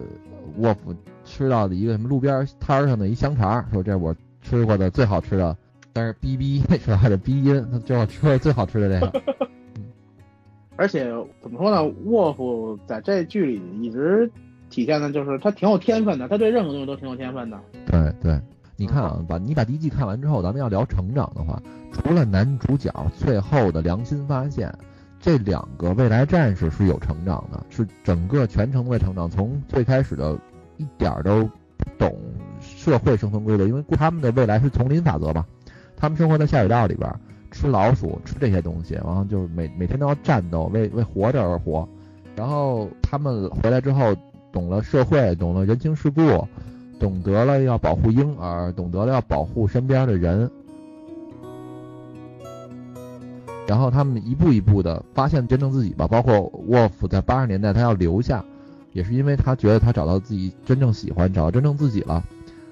[0.59, 0.95] 沃夫
[1.25, 5.57] 吃到的一个什么路边摊儿上的一香肠，说这是我吃过的最好吃的，
[5.93, 7.01] 但是哔哔 是吧？
[7.05, 9.23] 这鼻音，他最好吃的最好吃的这个，
[10.77, 11.11] 而且
[11.41, 14.31] 怎么说呢，沃夫在这剧里一直
[14.71, 17.59] 体现的就是他挺有天分的，他对任何东西都挺有天分的。
[17.87, 18.41] 对对。
[18.77, 21.63] 你看啊，把你把第一季看完之后，咱们要聊成长的话，
[21.93, 24.77] 除了男主角最后的良心发现，
[25.21, 29.31] 这两个未来战士是有成长的，是整个全程都在成长。
[29.31, 30.37] 从最开始的
[30.85, 31.45] 一点儿都
[31.77, 32.15] 不懂
[32.61, 35.45] 社会生存规则，因为他们的未来是丛林法则嘛，
[35.97, 37.11] 他们生活在下水道里边，
[37.51, 41.89] 吃老鼠，吃这些东西，然后就是每每天都要战斗，为为活着而活。
[42.37, 44.15] 然后他们回来之后，
[44.53, 46.47] 懂了社会，懂了人情世故，
[46.99, 50.51] 懂得了要保护婴儿，懂得了要保护身边的人。
[53.67, 58.45] 然后他们一步一步的发现真正自己吧，包括沃夫在八十年代他要留下，
[58.95, 62.25] 也是因为他觉得他找到自己真正喜欢，找到真正自己了。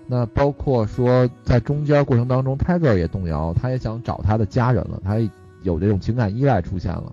[0.07, 5.17] 那包括说在中间过程当中，Tiger 也动摇，他也想找他的家人了，他
[5.63, 7.13] 有这种情感依赖出现了。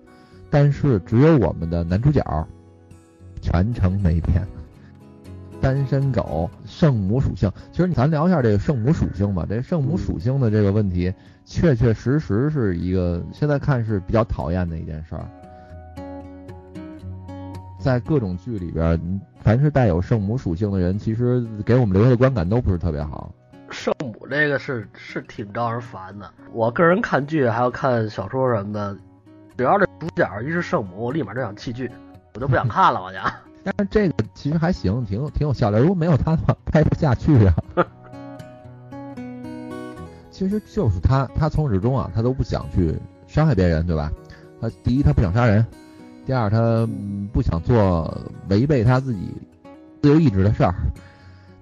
[0.49, 2.47] 但是只有我们的男主角
[3.41, 4.45] 全程没变，
[5.61, 7.51] 单身狗圣母属性。
[7.71, 11.13] 其实咱聊一下这个圣母属性吧，这圣母属性的这个问题，
[11.45, 15.25] 确确实实是一个现在看是比较讨厌的一件事儿。
[17.79, 23.33] 在各种剧里边，凡是带有圣母属性的人，其实给我们留下的观感都不是特别好。
[23.71, 26.29] 圣母这个是是挺招人烦的。
[26.51, 28.97] 我个人看剧还有看小说什么的，
[29.57, 31.89] 只要这主角一是圣母，我立马就想弃剧，
[32.33, 33.17] 我就不想看了，我就。
[33.63, 35.79] 但是这个其实还行，挺有挺有效的。
[35.79, 37.55] 如果没有他的话，拍不下去啊。
[40.31, 44.11] 其实就是他，他从始至终啊，他都不想去伤害别人，对吧？
[44.61, 45.61] 他第一，他不想杀人；
[46.29, 46.87] 第二，他
[47.33, 48.15] 不想做
[48.49, 49.33] 违背他自己
[49.99, 50.75] 自由意志的事儿。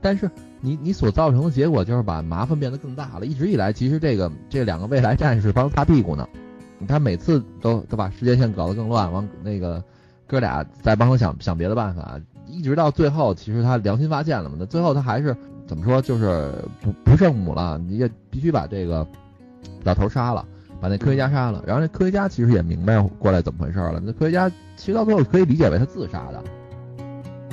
[0.02, 3.26] 但是你你所造成的结果就是把麻烦变得更大了。
[3.26, 6.28] 一直以来，其实这个这两个未来战士帮他擦屁股呢，
[6.86, 9.82] 他每次都都把时间线搞得更乱，往那个
[10.28, 14.58] 哥俩再帮他想想别的办法，一直到最后，其实他良心发现了嘛。
[14.60, 15.34] 那最后他还是
[15.66, 19.08] 怎么说，就是不不圣母了，你也必须把这个
[19.86, 20.46] 老头杀了，
[20.80, 21.64] 把那科学家杀了。
[21.66, 24.02] 然后那科学家其实也明白过来怎么回事了。
[24.04, 26.44] 那科学家其实到最后可以理解为他自杀的，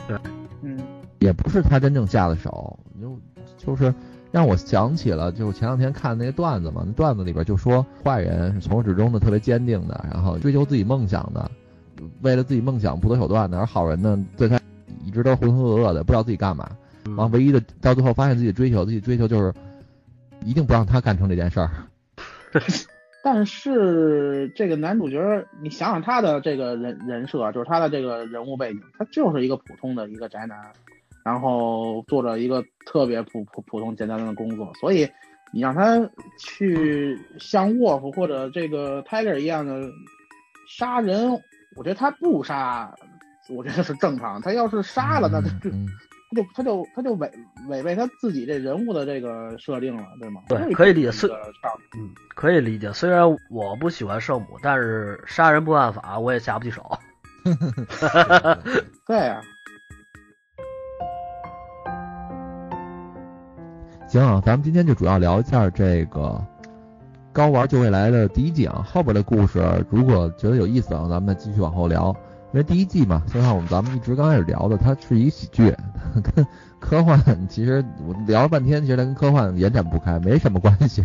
[0.07, 0.19] 对
[0.63, 0.79] 嗯，
[1.21, 3.19] 也不是他真正下的手，就
[3.57, 3.95] 就是
[4.31, 11.51] 让我想起了，就是前两天看那个段子嘛，那段子里边就说坏人是从始至终的特别坚定的，然后追求自己梦想的，
[12.21, 14.61] 为了自己梦想不择手段的，而好人呢，最开
[15.05, 16.69] 一直都浑浑噩噩的，不知道自己干嘛，
[17.05, 19.53] 然后唯一的到最后发现自己追求，自己追求就是
[20.45, 21.71] 一定不让他干成这件事儿。
[23.25, 25.19] 但是这个男主角，
[25.63, 30.59] 你想想他的这个人人设，就是他的这个人物背景，他就是一个普通的一个宅男，
[31.25, 35.09] 然后做着一个特别普普普通简单的工作，所以
[35.55, 35.99] 你让他
[36.39, 39.91] 去像沃夫或者这个 Tiger 一样的
[40.69, 41.31] 杀人，
[41.77, 42.95] 我觉得他不杀，
[43.49, 44.39] 我觉得是正常。
[44.43, 45.89] 他要是杀了，那他就嗯
[46.35, 47.31] 他就他就他就违
[47.69, 50.41] 违背他自己这人物的这个设定了，对吗？
[50.49, 51.29] 对可以理解是
[51.97, 52.93] 嗯，可以理解。
[52.93, 56.83] 虽然我不喜欢圣母，但是杀人不犯法，我也下不去手。
[59.07, 59.41] 对啊呀、
[64.09, 66.21] 行啊，咱们今天就主要聊一下这个
[67.33, 72.15] 《高玩救未来》的第一季啊，后边的故事如果觉得有意思啊，咱们再继续往后聊。
[72.55, 75.75] 因为第一季嘛，就像我们咱们一直刚开始聊的，它是一喜剧，
[76.23, 76.47] 跟
[76.79, 81.05] 科幻其实我聊了半天，其实它跟科幻延展不开，没什么关系。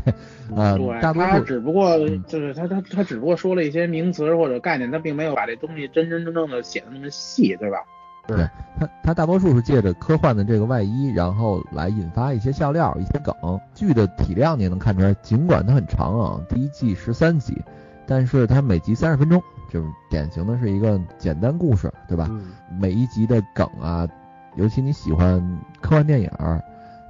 [0.56, 7.80] 呃，对，他大多数只不过嗯就是他他他只不过说了一些名词或者概念，他并没有把这东西真真正正的写的那么细，对吧？
[8.28, 8.48] 对
[8.80, 13.34] 它它大多数是借着科幻的这个外衣，然后来引发一些笑料、一些梗。
[13.74, 17.60] 剧的体量你也能看出来，尽管它很长啊，第一季十三集，
[18.06, 22.28] 但是它每集三十分钟，就是典型的是一个简单故事，对吧？
[22.30, 24.08] 嗯，每一集的梗啊，
[24.56, 25.40] 尤其你喜欢
[25.80, 26.62] 科幻电影儿，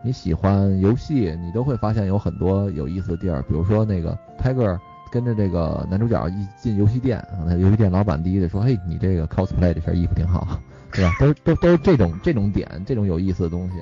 [0.03, 3.41] 你喜欢游戏，你都会发现有很多有意思的地儿。
[3.43, 4.78] 比如说那个 Tiger
[5.12, 10.60] 跟着这个男主角一进游戏店，那游戏店老板第一个说：“嘿，你这个 cosplay 这身衣服挺好，
[10.91, 13.76] 对吧？” 都都都是这种这种点，这种有意思的东西。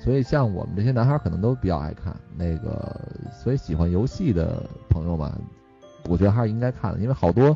[0.00, 3.00] 所以像我们这些男孩儿可能都比较爱看那个，
[3.32, 5.30] 所以喜欢游戏的朋友们，
[6.08, 7.54] 我觉得还是应该看的，因为好多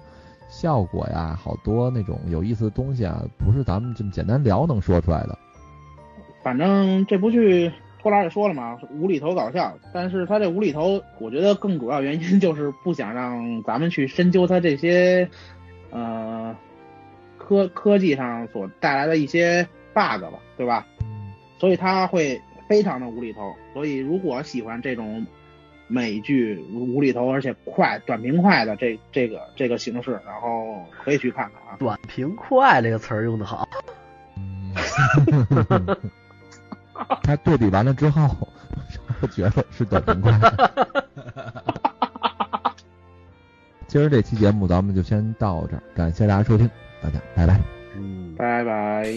[0.52, 5.36] 效果呀，好多那种有意思的东西啊，不是咱们这么简单聊能说出来的。
[6.42, 7.72] 反正这部剧
[8.02, 15.26] 托拉也说了嘛，无厘头搞笑，但是他这无厘头，我觉得更主要原因就是不想让咱们去深究他这些
[15.90, 16.54] 呃
[17.38, 20.86] 科科技上所带来的一些 bug 吧，对吧？
[21.58, 22.38] 所以他会
[22.68, 23.54] 非常的无厘头。
[23.72, 25.26] 所以如果喜欢这种
[25.92, 31.76] 美剧无厘头而且快短平快的这这个这个形式，然后可以去看看啊。
[31.78, 33.68] 短平快这个词儿用的好。
[34.38, 34.74] 嗯，
[37.22, 38.26] 他对比完了之后，
[39.20, 40.32] 我觉得是短平快。
[43.86, 46.70] 今儿这期节目咱们就先到这儿，感谢大家收听，
[47.02, 47.60] 大家拜拜。
[47.94, 49.14] 嗯，拜拜。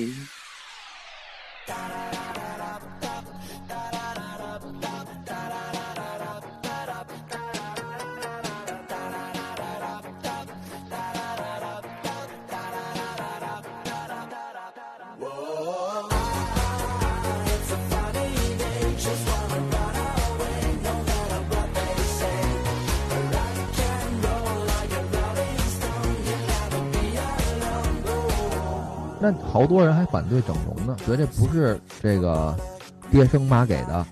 [29.26, 32.56] 那好多人还反对整容呢，觉得这不是这个
[33.10, 34.06] 爹生妈给的。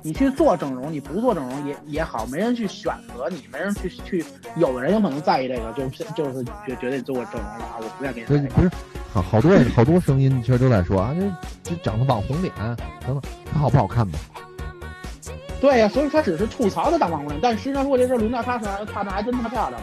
[0.00, 4.24] 你去做整容，你不做整容也也好，没人去选择你，没人去去，
[4.56, 8.70] 有的人有可能在意这个，就是就是觉觉得你做过整容了啊，我不愿给你不是
[9.12, 11.14] 好好多人好多声音其实都在说啊，
[11.62, 12.50] 这这长得网红脸
[13.06, 13.22] 等等，
[13.52, 14.18] 他好不好看吧？
[15.60, 19.80] 对呀、所以他只是吐槽他当网红脸，但实际上如果这事儿轮到他身上，他那还真他妈漂亮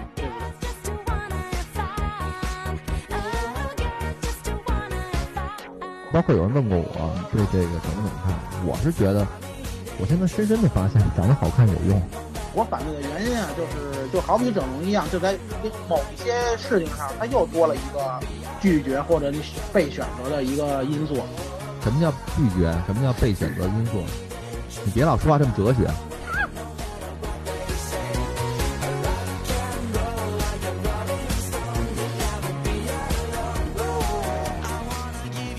[6.13, 8.35] 包括有人问过我对这个怎么怎么看，
[8.65, 9.25] 我是觉得，
[9.97, 12.01] 我现在深深的发现，长得好看有用，
[12.53, 15.37] 我反对的原因啊，就是就好比整容一样，就在
[15.87, 18.19] 某一些事情上，它又多了一个
[18.59, 19.41] 拒绝或者你
[19.71, 21.15] 被选择的一个因素。
[21.81, 22.71] 什么叫拒绝？
[22.85, 24.03] 什么叫被选择因素？
[24.83, 25.89] 你别老说话这么哲学。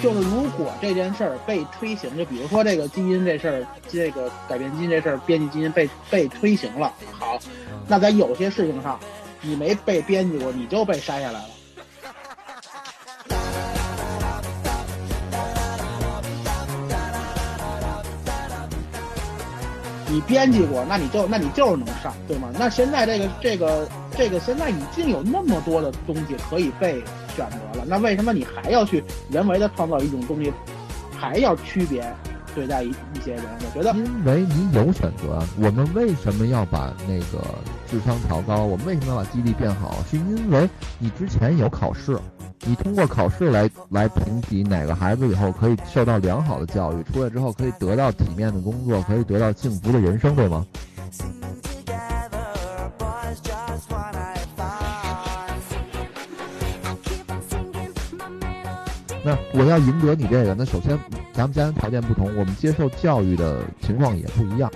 [0.03, 7.39] 就是如果这件事儿被推行，就比如说这个基因这事儿，这个改变基因这事儿，编辑基因被被推行了，好，
[7.87, 8.99] 那在有些事情上，
[9.41, 11.45] 你没被编辑过，你就被筛下来了。
[20.09, 22.51] 你编辑过，那你就那你就是能上，对吗？
[22.59, 27.03] 那现在这个这个这个现在已经有那么多的东西可以被
[27.35, 30.53] 选择了，那为什么你还要去人为的创造一种东西，
[31.19, 32.05] 还要区别
[32.55, 33.45] 对待一一些人？
[33.61, 37.43] 我觉得，因为你有选择，我们为什么要把那个
[37.91, 38.65] 智商调高？
[38.65, 39.97] 我们为什么要把记忆力变好？
[40.11, 42.19] 是因为你之前有考试。
[42.65, 50.65] 你通过考试来来评比哪个孩子以后可以受到良好的教育，出来之后可以得到体面的工作，可以得到幸福的人生，对吗？
[59.25, 60.99] 那我要赢得你这个，那首先
[61.33, 64.71] 咱们家庭条件不同，我们接受教育的情况也不一样。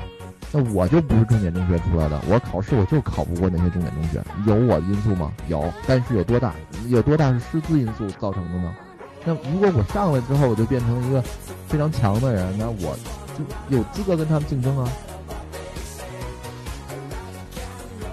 [0.53, 5.33] 那我就不是重点中学出来的，我考试我就考不过那些重点中学，有我的因素吗？
[5.49, 6.55] 有，但是有多大？
[6.89, 8.73] 有多大是师资因素造成的呢？
[9.25, 11.21] 那如果我上来之后我就变成一个
[11.67, 12.97] 非常强的人，那我
[13.37, 14.89] 就有资格跟他们竞争啊。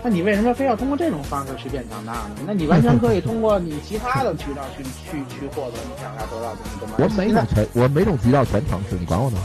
[0.03, 2.31] 那你为什么非要通过这种方式去变强大呢？
[2.45, 9.39] 那你完全可以通过你其他的渠道去去去获得你想要得到的东西，我每种全我每种渠道全尝试，你管我呢？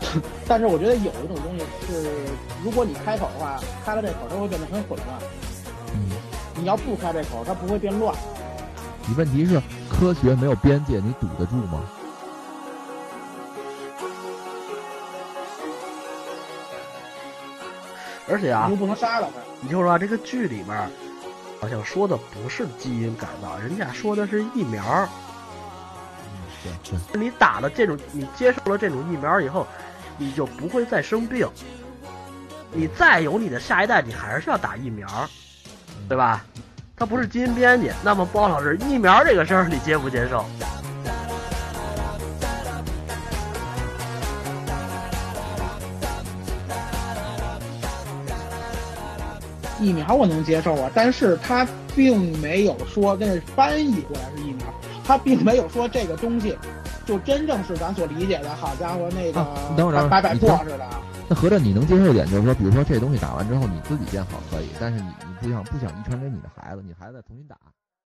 [0.48, 2.10] 但是我觉得有一种东西是，
[2.64, 5.18] 如果你开口的话，开了这口，它会变得很混乱。
[5.94, 6.10] 嗯，
[6.56, 8.12] 你要不开这口，它不会变乱。
[9.06, 11.80] 你问题是科学没有边界，你堵得住吗？
[18.30, 19.47] 而且啊，你又不能杀了他。
[19.60, 20.90] 你就说这个剧里面，
[21.60, 25.08] 好像说的不是基因改造，人家说的是疫苗。
[26.62, 26.72] 对
[27.12, 27.20] 对。
[27.20, 29.66] 你打了这种，你接受了这种疫苗以后。
[30.20, 31.48] 你就不会再生病，
[32.72, 35.06] 你再有你的下一代，你还是要打疫苗，
[36.08, 36.44] 对吧？
[36.96, 37.92] 它不是基因编辑。
[38.02, 40.44] 那么包老师，疫苗这个事儿你接不接受？
[49.80, 54.66] 疫苗我能接受啊，但是他并没有说那是翻译过来是疫苗，
[55.04, 56.56] 他并没有说这个东西。
[57.06, 60.86] 就真正是咱所理解的，好家伙，那个等会儿摆摆破似的。
[61.26, 67.56] 那合着你能接受一点，就是说，比如说这东西打完之后你自己变好可以，但是你你不想不想遗传给你的孩子，你孩子再重新打。